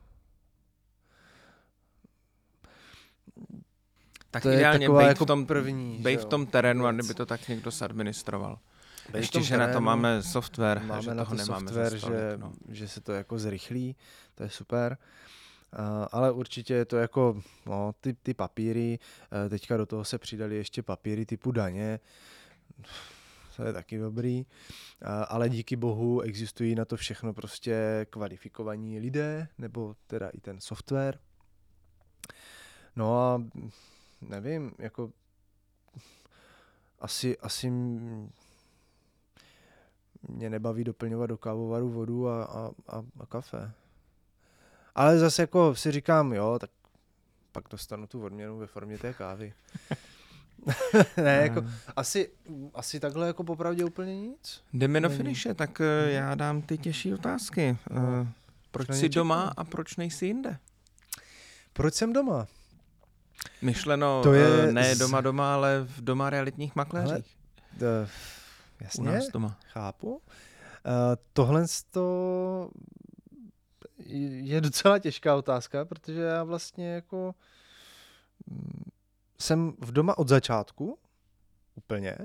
Tak 4.33 4.43
To 4.43 4.49
je 4.49 4.55
ideálně 4.55 4.89
bejt 4.89 5.07
jako 5.07 5.25
v 5.25 5.27
tom, 5.27 5.45
první, 5.45 5.97
bejt 6.01 6.21
v 6.21 6.25
tom 6.25 6.45
terénu, 6.45 6.85
a 6.85 6.91
kdyby 6.91 7.13
to 7.13 7.25
tak 7.25 7.47
někdo 7.47 7.71
zadministroval. 7.71 8.59
Bejt 9.11 9.11
v 9.11 9.15
Ještě, 9.15 9.41
že 9.41 9.57
na 9.57 9.73
to 9.73 9.81
máme 9.81 10.23
software, 10.23 10.81
máme 10.83 11.01
že 11.01 11.13
na 11.13 11.25
toho 11.25 11.37
to 11.37 11.43
nemáme 11.43 11.67
software, 11.67 11.97
že, 11.97 12.33
no. 12.37 12.53
že 12.69 12.87
se 12.87 13.01
to 13.01 13.11
jako 13.11 13.39
zrychlí, 13.39 13.95
to 14.35 14.43
je 14.43 14.49
super. 14.49 14.97
Uh, 15.79 16.07
ale 16.11 16.31
určitě 16.31 16.73
je 16.73 16.85
to 16.85 16.97
jako 16.97 17.41
no, 17.65 17.93
ty, 18.01 18.13
ty 18.13 18.33
papíry, 18.33 18.99
uh, 19.43 19.49
teďka 19.49 19.77
do 19.77 19.85
toho 19.85 20.05
se 20.05 20.17
přidali 20.17 20.55
ještě 20.55 20.83
papíry 20.83 21.25
typu 21.25 21.51
daně, 21.51 21.99
to 23.55 23.63
je 23.63 23.73
taky 23.73 23.97
dobrý, 23.97 24.39
uh, 24.39 24.45
ale 25.27 25.49
díky 25.49 25.75
bohu 25.75 26.21
existují 26.21 26.75
na 26.75 26.85
to 26.85 26.97
všechno 26.97 27.33
prostě 27.33 28.05
kvalifikovaní 28.09 28.99
lidé, 28.99 29.47
nebo 29.57 29.95
teda 30.07 30.29
i 30.29 30.41
ten 30.41 30.61
software. 30.61 31.19
No 32.95 33.19
a 33.19 33.43
nevím, 34.29 34.71
jako 34.79 35.11
asi, 36.99 37.37
asi 37.37 37.69
mě 40.29 40.49
nebaví 40.49 40.83
doplňovat 40.83 41.29
do 41.29 41.37
kávovaru 41.37 41.89
vodu 41.89 42.29
a, 42.29 42.43
a, 42.43 42.71
a, 42.87 43.03
a 43.19 43.25
kafe. 43.25 43.71
Ale 44.95 45.19
zase 45.19 45.41
jako 45.43 45.75
si 45.75 45.91
říkám, 45.91 46.33
jo, 46.33 46.59
tak 46.59 46.69
pak 47.51 47.63
dostanu 47.71 48.07
tu 48.07 48.23
odměnu 48.25 48.57
ve 48.57 48.67
formě 48.67 48.97
té 48.97 49.13
kávy. 49.13 49.53
ne, 51.17 51.33
jako 51.41 51.63
Eh, 51.67 51.71
asi, 51.95 52.29
asi 52.73 52.99
takhle 52.99 53.27
jako 53.27 53.43
popravdě 53.43 53.85
úplně 53.85 54.21
nic. 54.21 54.63
Jdeme 54.73 55.01
do 55.01 55.09
finiše, 55.09 55.53
tak 55.53 55.81
eh, 55.81 56.11
já 56.11 56.35
dám 56.35 56.61
ty 56.61 56.77
těžší 56.77 57.13
otázky. 57.13 57.77
No, 57.91 58.01
Eh, 58.21 58.27
Proč 58.71 58.87
jsi 58.95 59.09
doma 59.09 59.53
a 59.57 59.63
proč 59.63 59.95
nejsi 59.97 60.25
jinde? 60.25 60.57
Proč 61.73 61.93
jsem 61.93 62.13
doma? 62.13 62.47
Myšleno 63.61 64.23
To 64.23 64.33
je 64.33 64.63
eh, 64.63 64.71
ne 64.71 64.95
z- 64.95 64.99
doma 64.99 65.21
doma, 65.21 65.53
ale 65.53 65.83
v 65.83 66.01
doma 66.01 66.29
realitních 66.29 66.75
makléřích. 66.75 67.37
D- 67.77 68.07
U 68.79 68.83
jasně, 68.83 69.03
nás 69.11 69.27
doma. 69.27 69.57
chápu. 69.67 70.11
Uh, 70.15 70.21
tohle 71.33 71.65
to 71.91 72.69
je 74.41 74.61
docela 74.61 74.99
těžká 74.99 75.35
otázka, 75.35 75.85
protože 75.85 76.21
já 76.21 76.43
vlastně 76.43 76.93
jako 76.93 77.35
mm, 78.47 78.83
jsem 79.39 79.73
v 79.79 79.91
doma 79.91 80.17
od 80.17 80.27
začátku, 80.27 80.97
úplně. 81.75 82.17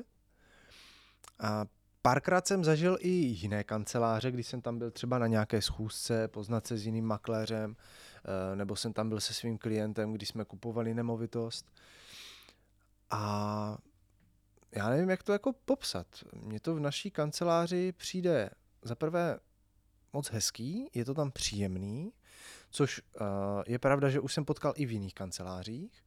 A 1.40 1.64
párkrát 2.02 2.46
jsem 2.46 2.64
zažil 2.64 2.98
i 3.00 3.08
jiné 3.08 3.64
kanceláře, 3.64 4.30
když 4.30 4.46
jsem 4.46 4.60
tam 4.60 4.78
byl 4.78 4.90
třeba 4.90 5.18
na 5.18 5.26
nějaké 5.26 5.62
schůzce, 5.62 6.28
poznat 6.28 6.66
se 6.66 6.76
s 6.78 6.86
jiným 6.86 7.04
makléřem, 7.06 7.76
eh, 7.78 7.82
nebo 8.54 8.76
jsem 8.76 8.92
tam 8.92 9.08
byl 9.08 9.20
se 9.20 9.34
svým 9.34 9.58
klientem, 9.58 10.12
když 10.12 10.28
jsme 10.28 10.44
kupovali 10.44 10.94
nemovitost. 10.94 11.72
A 13.10 13.78
já 14.72 14.88
nevím, 14.88 15.10
jak 15.10 15.22
to 15.22 15.32
jako 15.32 15.52
popsat. 15.52 16.06
Mně 16.32 16.60
to 16.60 16.74
v 16.74 16.80
naší 16.80 17.10
kanceláři 17.10 17.92
přijde 17.92 18.50
za 18.82 18.94
prvé 18.94 19.38
moc 20.12 20.30
hezký, 20.30 20.90
je 20.94 21.04
to 21.04 21.14
tam 21.14 21.30
příjemný, 21.30 22.12
což 22.70 23.00
uh, 23.20 23.26
je 23.66 23.78
pravda, 23.78 24.10
že 24.10 24.20
už 24.20 24.34
jsem 24.34 24.44
potkal 24.44 24.72
i 24.76 24.86
v 24.86 24.92
jiných 24.92 25.14
kancelářích, 25.14 26.04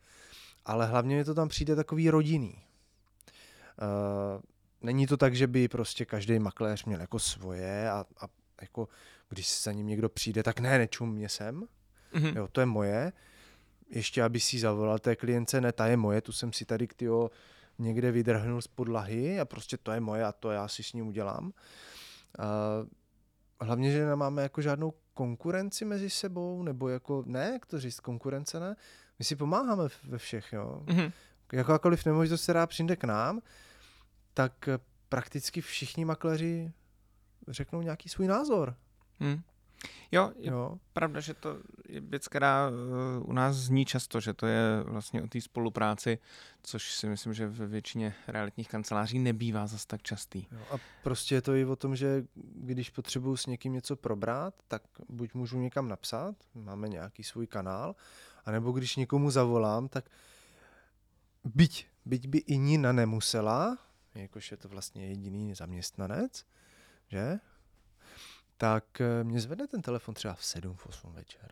ale 0.65 0.88
hlavně 0.88 1.15
mi 1.15 1.24
to 1.24 1.34
tam 1.34 1.50
přijde 1.50 1.76
takový 1.76 2.10
rodinný. 2.10 2.54
Uh, 2.54 4.41
není 4.82 5.08
to 5.08 5.17
tak, 5.17 5.36
že 5.36 5.47
by 5.47 5.67
prostě 5.67 6.06
každý 6.06 6.39
makléř 6.39 6.86
měl 6.86 7.02
jako 7.02 7.19
svoje 7.19 7.89
a, 7.89 8.06
a 8.21 8.28
jako 8.62 8.88
když 9.30 9.62
za 9.62 9.71
ním 9.71 9.88
někdo 9.88 10.10
přijde, 10.10 10.43
tak 10.43 10.60
ne, 10.60 10.78
nečum 10.78 11.13
mě 11.13 11.30
sem, 11.30 11.67
Mhm. 12.13 12.38
jo, 12.38 12.47
to 12.52 12.60
je 12.60 12.65
moje. 12.65 13.13
Ještě, 13.89 14.24
aby 14.24 14.39
si 14.39 14.60
zavolal 14.60 15.00
té 15.00 15.15
klience, 15.15 15.62
ne, 15.62 15.71
ta 15.71 15.88
je 15.88 15.97
moje, 15.97 16.21
tu 16.21 16.32
jsem 16.32 16.54
si 16.54 16.65
tady 16.65 16.88
tyjo, 16.88 17.32
někde 17.80 18.12
vydrhnul 18.12 18.62
z 18.62 18.67
podlahy 18.67 19.39
a 19.39 19.45
prostě 19.45 19.78
to 19.78 19.91
je 19.91 20.00
moje 20.00 20.26
a 20.26 20.32
to 20.32 20.52
já 20.52 20.67
si 20.67 20.84
s 20.84 20.93
ním 20.93 21.08
udělám. 21.08 21.45
Uh, 21.45 22.88
hlavně, 23.62 23.91
že 23.91 24.06
nemáme 24.06 24.41
jako 24.41 24.62
žádnou 24.62 24.93
konkurenci 25.13 25.86
mezi 25.86 26.10
sebou, 26.10 26.63
nebo 26.63 26.89
jako, 26.89 27.24
ne, 27.26 27.50
jak 27.54 27.65
to 27.65 27.80
říct, 27.80 28.00
konkurence 28.00 28.60
ne, 28.60 28.76
my 29.19 29.26
si 29.26 29.36
pomáháme 29.36 29.84
ve 30.04 30.17
všech, 30.17 30.54
jo. 30.54 30.84
Mhm. 30.88 31.12
Jakákoliv 31.54 32.06
nemovitost, 32.06 32.43
která 32.43 32.67
přijde 32.67 32.95
k 32.95 33.04
nám, 33.04 33.41
tak 34.34 34.69
prakticky 35.10 35.62
všichni 35.62 36.06
makléři 36.06 36.71
řeknou 37.47 37.82
nějaký 37.82 38.10
svůj 38.10 38.28
názor, 38.28 38.76
Mhm. 39.19 39.41
Jo, 40.12 40.32
je 40.38 40.52
jo. 40.52 40.78
pravda, 40.93 41.19
že 41.19 41.34
to 41.34 41.58
věc, 41.99 42.27
která 42.27 42.69
eh, 42.69 43.19
u 43.19 43.34
nás 43.34 43.56
zní 43.56 43.86
často, 43.86 44.19
že 44.19 44.34
to 44.34 44.47
je 44.47 44.84
vlastně 44.84 45.23
o 45.23 45.27
té 45.27 45.41
spolupráci, 45.41 46.19
což 46.63 46.91
si 46.93 47.08
myslím, 47.08 47.34
že 47.34 47.47
ve 47.47 47.67
většině 47.67 48.15
realitních 48.27 48.69
kanceláří 48.69 49.19
nebývá 49.19 49.67
zas 49.67 49.86
tak 49.86 50.01
častý. 50.01 50.47
Jo, 50.51 50.60
a 50.71 50.75
prostě 51.04 51.36
je 51.36 51.41
to 51.41 51.56
i 51.56 51.65
o 51.65 51.75
tom, 51.75 51.95
že 51.95 52.23
když 52.56 52.89
potřebuju 52.89 53.38
s 53.38 53.45
někým 53.45 53.73
něco 53.73 53.95
probrat, 53.95 54.54
tak 54.67 54.82
buď 55.10 55.34
můžu 55.34 55.60
někam 55.60 55.88
napsat, 55.88 56.36
máme 56.54 56.89
nějaký 56.89 57.23
svůj 57.23 57.47
kanál, 57.47 57.95
anebo 58.45 58.71
když 58.71 58.95
někomu 58.95 59.32
zavolám, 59.32 59.88
tak 59.88 60.10
byť, 61.43 61.88
byť 62.06 62.27
by 62.27 62.38
i 62.38 62.58
Nina 62.58 62.91
nemusela, 62.91 63.77
jakož 64.15 64.51
je 64.51 64.58
to 64.58 64.69
vlastně 64.69 65.08
jediný 65.08 65.56
zaměstnanec, 65.56 66.45
že? 67.08 67.39
Tak 68.58 69.01
eh, 69.01 69.23
mě 69.23 69.39
zvedne 69.39 69.67
ten 69.67 69.82
telefon 69.82 70.15
třeba 70.15 70.34
v 70.34 70.45
7, 70.45 70.75
v 70.75 70.86
8 70.86 71.13
večer. 71.13 71.51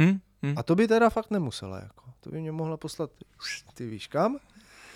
Hm? 0.00 0.20
Hm? 0.42 0.54
A 0.56 0.62
to 0.62 0.74
by 0.74 0.88
teda 0.88 1.10
fakt 1.10 1.30
nemusela, 1.30 1.80
jako. 1.80 2.04
To 2.20 2.30
by 2.30 2.40
mě 2.40 2.52
mohla 2.52 2.76
poslat, 2.76 3.10
ty 3.74 3.86
víš 3.86 4.06
kam? 4.06 4.38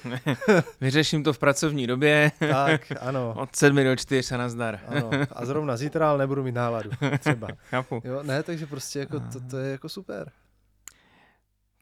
Vyřeším 0.81 1.25
to 1.25 1.33
v 1.33 1.39
pracovní 1.39 1.87
době 1.87 2.33
Tak, 2.39 2.93
ano, 3.01 3.35
od 3.39 3.57
sedmi 3.57 3.85
do 3.85 3.97
čtyř 3.97 4.33
a 4.33 4.37
nazdar. 4.37 4.81
ano. 4.87 5.11
A 5.33 5.45
zrovna 5.47 5.77
zítra, 5.77 6.11
ale 6.11 6.19
nebudu 6.19 6.43
mít 6.43 6.55
náladu, 6.55 6.91
třeba. 7.19 7.49
Chápu. 7.71 8.03
Jo, 8.05 8.23
ne, 8.23 8.43
takže 8.43 8.67
prostě 8.67 8.99
jako 8.99 9.21
to, 9.21 9.41
to 9.51 9.57
je 9.59 9.73
jako 9.73 9.89
super. 9.89 10.33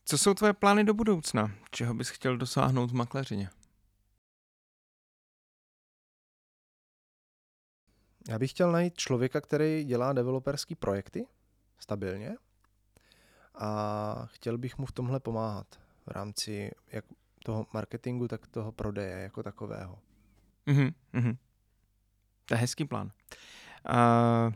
Co 0.05 0.19
jsou 0.19 0.35
tvoje 0.35 0.53
plány 0.53 0.85
do 0.85 0.95
budoucna? 0.95 1.51
Čeho 1.71 1.95
bys 1.95 2.09
chtěl 2.09 2.37
dosáhnout 2.37 2.91
v 2.91 2.95
makléřině? 2.95 3.51
Já 8.29 8.39
bych 8.39 8.51
chtěl 8.51 8.73
najít 8.73 8.97
člověka, 8.97 9.41
který 9.41 9.85
dělá 9.85 10.13
developerský 10.13 10.75
projekty 10.75 11.27
stabilně 11.79 12.37
a 13.55 14.27
chtěl 14.33 14.59
bych 14.59 14.79
mu 14.79 14.87
v 14.87 14.93
tomhle 14.93 15.21
pomáhat 15.21 15.67
v 16.07 16.11
rámci 16.11 16.71
jak 16.93 17.05
toho 17.45 17.67
marketingu, 17.75 18.29
tak 18.29 18.47
toho 18.47 18.73
prodeje 18.73 19.19
jako 19.19 19.43
takového. 19.43 19.99
Mhm, 20.67 20.91
mhm. 21.13 21.37
To 22.45 22.55
je 22.55 22.59
hezký 22.59 22.85
plán. 22.85 23.07
Uh, 23.91 24.55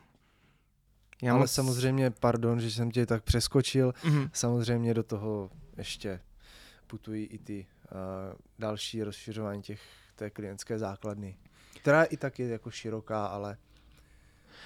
já 1.23 1.33
Ale 1.33 1.41
moc- 1.45 1.47
samozřejmě, 1.53 2.11
pardon, 2.11 2.61
že 2.61 2.71
jsem 2.71 2.91
tě 2.91 3.07
tak 3.07 3.23
přeskočil, 3.25 3.93
Mhm. 4.05 4.31
samozřejmě 4.33 4.95
do 4.95 5.03
toho 5.03 5.51
ještě 5.77 6.21
putují 6.87 7.25
i 7.25 7.39
ty 7.39 7.67
uh, 7.93 7.99
další 8.59 9.03
rozšiřování 9.03 9.63
těch, 9.63 9.83
té 10.15 10.31
klientské 10.31 10.79
základny, 10.79 11.39
která 11.81 12.05
i 12.05 12.17
tak 12.17 12.39
je 12.39 12.49
jako 12.49 12.71
široká, 12.71 13.27
ale 13.27 13.57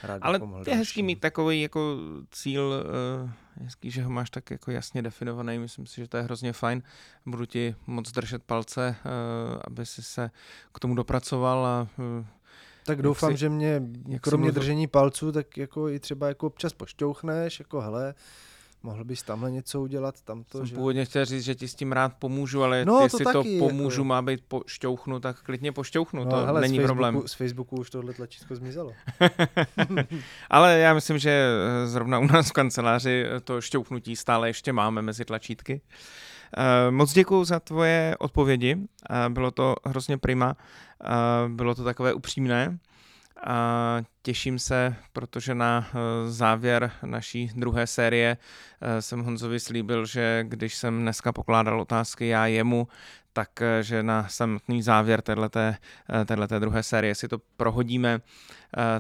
rád 0.03 0.19
Ale 0.23 0.39
je 0.39 0.47
hezký 0.75 0.77
dalším. 0.77 1.07
mít 1.07 1.21
takový 1.21 1.63
jako 1.63 1.97
cíl, 2.31 2.85
uh, 3.25 3.31
hezký, 3.65 3.91
že 3.91 4.03
ho 4.03 4.11
máš 4.11 4.31
tak 4.31 4.51
jako 4.51 4.71
jasně 4.71 5.03
definovaný, 5.03 5.59
myslím 5.59 5.87
si, 5.87 6.01
že 6.01 6.09
to 6.09 6.17
je 6.17 6.23
hrozně 6.23 6.53
fajn. 6.53 6.83
Budu 7.27 7.45
ti 7.47 7.75
moc 7.87 8.13
držet 8.13 8.43
palce, 8.43 8.97
uh, 9.05 9.61
aby 9.65 9.87
si 9.87 10.03
se 10.03 10.31
k 10.75 10.79
tomu 10.81 10.95
dopracoval 10.95 11.67
a 11.67 11.89
uh, 11.99 12.27
Tak 12.85 13.03
doufám, 13.03 13.31
si- 13.33 13.37
že 13.37 13.49
mě, 13.49 13.83
kromě 14.21 14.47
mluvil- 14.51 14.55
držení 14.55 14.87
palců, 14.87 15.33
tak 15.33 15.57
jako 15.57 15.89
i 15.89 16.01
třeba 16.01 16.29
jako 16.29 16.47
občas 16.47 16.73
pošťouchneš, 16.73 17.59
jako 17.59 17.81
hele, 17.81 18.15
mohl 18.83 19.05
bys 19.05 19.23
tamhle 19.23 19.51
něco 19.51 19.81
udělat, 19.81 20.23
tam 20.23 20.45
to, 20.45 20.59
Jsem 20.59 20.67
že... 20.67 20.75
původně 20.75 21.05
chtěl 21.05 21.25
říct, 21.25 21.45
že 21.45 21.55
ti 21.55 21.69
s 21.69 21.75
tím 21.75 21.93
rád 21.93 22.13
pomůžu, 22.19 22.63
ale 22.63 22.85
No, 22.85 22.97
to 22.99 23.03
jestli 23.03 23.25
to, 23.25 23.33
taky, 23.33 23.59
pomůžu, 23.59 24.01
jako- 24.01 24.05
má 24.05 24.23
být 24.23 24.41
pošťouchnu, 24.49 25.21
tak 25.21 25.43
klidně 25.43 25.73
pošťouchnu, 25.73 26.25
No, 26.25 26.31
to 26.31 26.37
hele, 26.37 26.61
není 26.61 26.75
z 26.75 26.81
Facebooku, 26.81 26.87
problém. 26.87 27.29
Z 27.29 27.33
Facebooku 27.35 27.77
už 27.77 27.91
tohle 27.91 28.13
tlačítko 28.15 28.57
zmizelo. 28.57 28.93
Ale 30.51 30.79
já 30.79 30.95
myslím, 30.95 31.19
že 31.19 31.31
eh, 31.31 31.87
zrovna 31.87 32.19
u 32.19 32.27
nás 32.27 32.49
v 32.49 32.53
kanceláři 32.53 33.25
eh, 33.37 33.41
to 33.41 33.61
šťouchnutí 33.61 34.17
stále 34.17 34.49
ještě 34.49 34.73
máme 34.73 35.03
mezi 35.03 35.25
tlačítky. 35.25 35.81
Eh, 36.57 36.91
Moc 36.91 37.13
děkuji 37.13 37.45
za 37.45 37.61
tvoje 37.61 38.17
odpovědi, 38.19 38.77
bylo 39.29 39.51
to 39.51 39.75
hrozně 39.87 40.19
prima, 40.19 40.57
bylo 41.49 41.75
to 41.75 41.85
takové 41.85 42.15
upřímné. 42.15 42.79
A 43.45 44.03
těším 44.23 44.59
se, 44.59 44.97
protože 45.13 45.55
na 45.55 45.87
eh, 45.89 46.31
závěr 46.31 46.93
naší 47.03 47.51
druhé 47.57 47.87
série 47.87 48.37
eh, 48.81 49.03
jsem 49.03 49.25
Honzovi 49.25 49.61
slíbil, 49.61 50.07
že 50.07 50.45
když 50.49 50.75
jsem 50.75 51.01
dneska 51.01 51.33
pokládal 51.33 51.81
otázky 51.81 52.29
já 52.29 52.47
jemu, 52.47 52.89
tak 53.33 53.63
eh, 53.63 54.03
na 54.03 54.29
samotný 54.29 54.83
závěr 54.83 55.23
téhleté 55.23 56.59
druhé 56.59 56.83
série 56.83 57.15
si 57.15 57.29
to 57.29 57.39
prohodíme, 57.57 58.21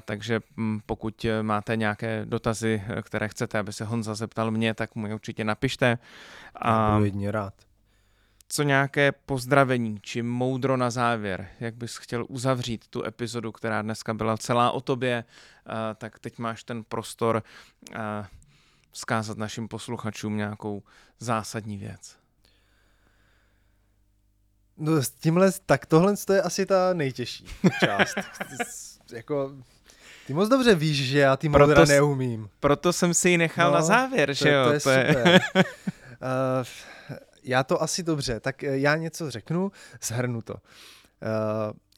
takže 0.05 0.41
mm, 0.57 0.81
pokud 0.87 1.27
máte 1.43 1.77
nějaké 1.77 2.23
dotazy, 2.25 2.83
které 3.03 3.29
chcete, 3.29 3.59
aby 3.59 3.73
se 3.73 3.85
Honza 3.85 4.15
zeptal 4.15 4.51
mě, 4.51 4.75
tak 4.75 4.95
mu 4.95 5.07
je 5.07 5.15
určitě 5.15 5.45
napište. 5.45 5.99
A... 6.55 6.87
A 6.87 6.93
Budu 6.93 7.05
jedině 7.05 7.31
rád. 7.31 7.55
Co 8.53 8.63
nějaké 8.63 9.13
pozdravení 9.13 9.99
či 10.03 10.23
moudro 10.23 10.77
na 10.77 10.91
závěr, 10.91 11.49
jak 11.61 11.75
bys 11.75 11.97
chtěl 11.97 12.27
uzavřít 12.29 12.89
tu 12.89 13.05
epizodu, 13.05 13.53
která 13.53 13.83
dneska 13.83 14.15
byla 14.15 14.37
celá 14.37 14.71
o 14.71 14.81
tobě, 14.81 15.25
tak 15.99 16.19
teď 16.19 16.39
máš 16.39 16.65
ten 16.65 16.85
prostor 16.85 17.43
vzkázat 18.93 19.39
našim 19.39 19.69
posluchačům 19.69 20.37
nějakou 20.37 20.83
zásadní 21.19 21.77
věc. 21.77 22.17
No 24.77 25.03
s 25.03 25.11
tímhle, 25.11 25.53
tak 25.67 25.87
tohle 25.87 26.15
to 26.17 26.33
je 26.33 26.43
asi 26.43 26.67
ta 26.67 26.95
nejtěžší 26.95 27.47
část. 27.81 28.15
jako, 29.13 29.53
ty 30.27 30.35
moc 30.35 30.49
dobře 30.49 30.75
víš, 30.75 31.05
že 31.09 31.19
já 31.19 31.37
ty 31.37 31.49
modra 31.49 31.85
neumím. 31.85 32.49
Proto 32.61 32.93
jsem 32.93 33.15
si 33.15 33.31
ji 33.31 33.39
nechal 33.39 33.71
No, 33.71 33.75
na 33.77 33.83
závěr, 33.83 34.35
že 34.35 34.45
to, 34.45 34.51
jo? 34.51 34.65
to 34.65 34.73
je 34.73 34.81
super. 34.81 35.41
uh, 35.55 36.67
já 37.43 37.65
to 37.65 37.83
asi 37.83 38.03
dobře, 38.03 38.41
tak 38.41 38.65
eh, 38.65 38.79
já 38.79 38.97
něco 38.97 39.31
řeknu, 39.31 39.73
zhrnu 40.03 40.43
to. 40.43 40.55
Uh, 40.55 40.61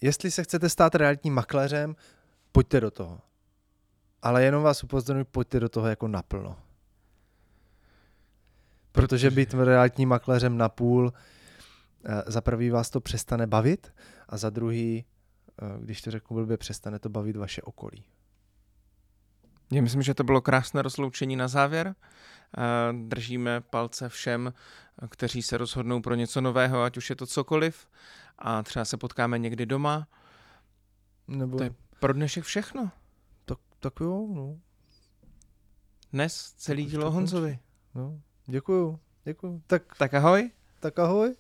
jestli 0.01 0.31
se 0.31 0.45
chcete 0.45 0.69
stát 0.69 0.95
realitním 0.95 1.35
makléřem, 1.35 1.97
pojďte 2.53 2.81
do 2.81 2.91
toho. 2.91 3.21
Ale 4.23 4.45
jenom 4.45 4.63
vás 4.63 4.85
upozorňuji, 4.85 5.25
pojďte 5.25 5.61
do 5.61 5.69
toho 5.69 5.89
jako 5.89 6.09
naplno. 6.09 6.57
Protože 8.93 9.31
být 9.31 9.55
realitním 9.55 10.09
makléřem 10.09 10.59
na 10.59 10.69
půl, 10.69 11.13
eh, 12.05 12.23
za 12.27 12.41
prvý 12.41 12.71
vás 12.71 12.91
to 12.91 13.01
přestane 13.01 13.47
bavit 13.47 13.93
a 14.29 14.37
za 14.37 14.51
druhý, 14.51 15.05
když 15.79 16.03
to 16.03 16.11
řeknu 16.11 16.37
blbě, 16.37 16.57
přestane 16.57 16.99
to 16.99 17.09
bavit 17.09 17.37
vaše 17.37 17.63
okolí. 17.63 18.05
Já 19.73 19.83
myslím, 19.83 20.03
že 20.03 20.15
to 20.15 20.25
bylo 20.25 20.41
krásné 20.41 20.83
rozloučení 20.83 21.37
na 21.37 21.49
závěr. 21.49 21.95
Eh, 22.59 22.63
Držíme 23.07 23.61
palce 23.61 24.09
všem, 24.09 24.53
kteří 25.09 25.43
se 25.43 25.57
rozhodnou 25.57 26.01
pro 26.03 26.15
něco 26.15 26.41
nového, 26.41 26.83
ať 26.83 26.97
už 26.97 27.11
je 27.11 27.17
to 27.17 27.27
cokoliv. 27.27 27.89
A 28.39 28.63
třeba 28.63 28.85
se 28.85 28.97
potkáme 28.97 29.39
někdy 29.39 29.67
doma. 29.67 30.09
Nebo 31.29 31.57
To 31.59 31.65
je 31.65 31.75
pro 32.01 32.13
dnešek 32.13 32.45
všechno. 32.45 32.91
tak, 33.45 33.59
tak 33.81 33.93
jo, 34.01 34.27
no. 34.35 34.57
Dnes 36.13 36.53
celý 36.57 36.87
dílo 36.87 37.11
Honzovi. 37.11 37.59
no. 37.95 38.21
Děkuju, 38.47 39.01
děkuju. 39.25 39.63
Tak, 39.67 39.83
Tak 39.99 40.15
ahoj. 40.15 40.51
tak 40.81 40.99
ahoj. 40.99 41.35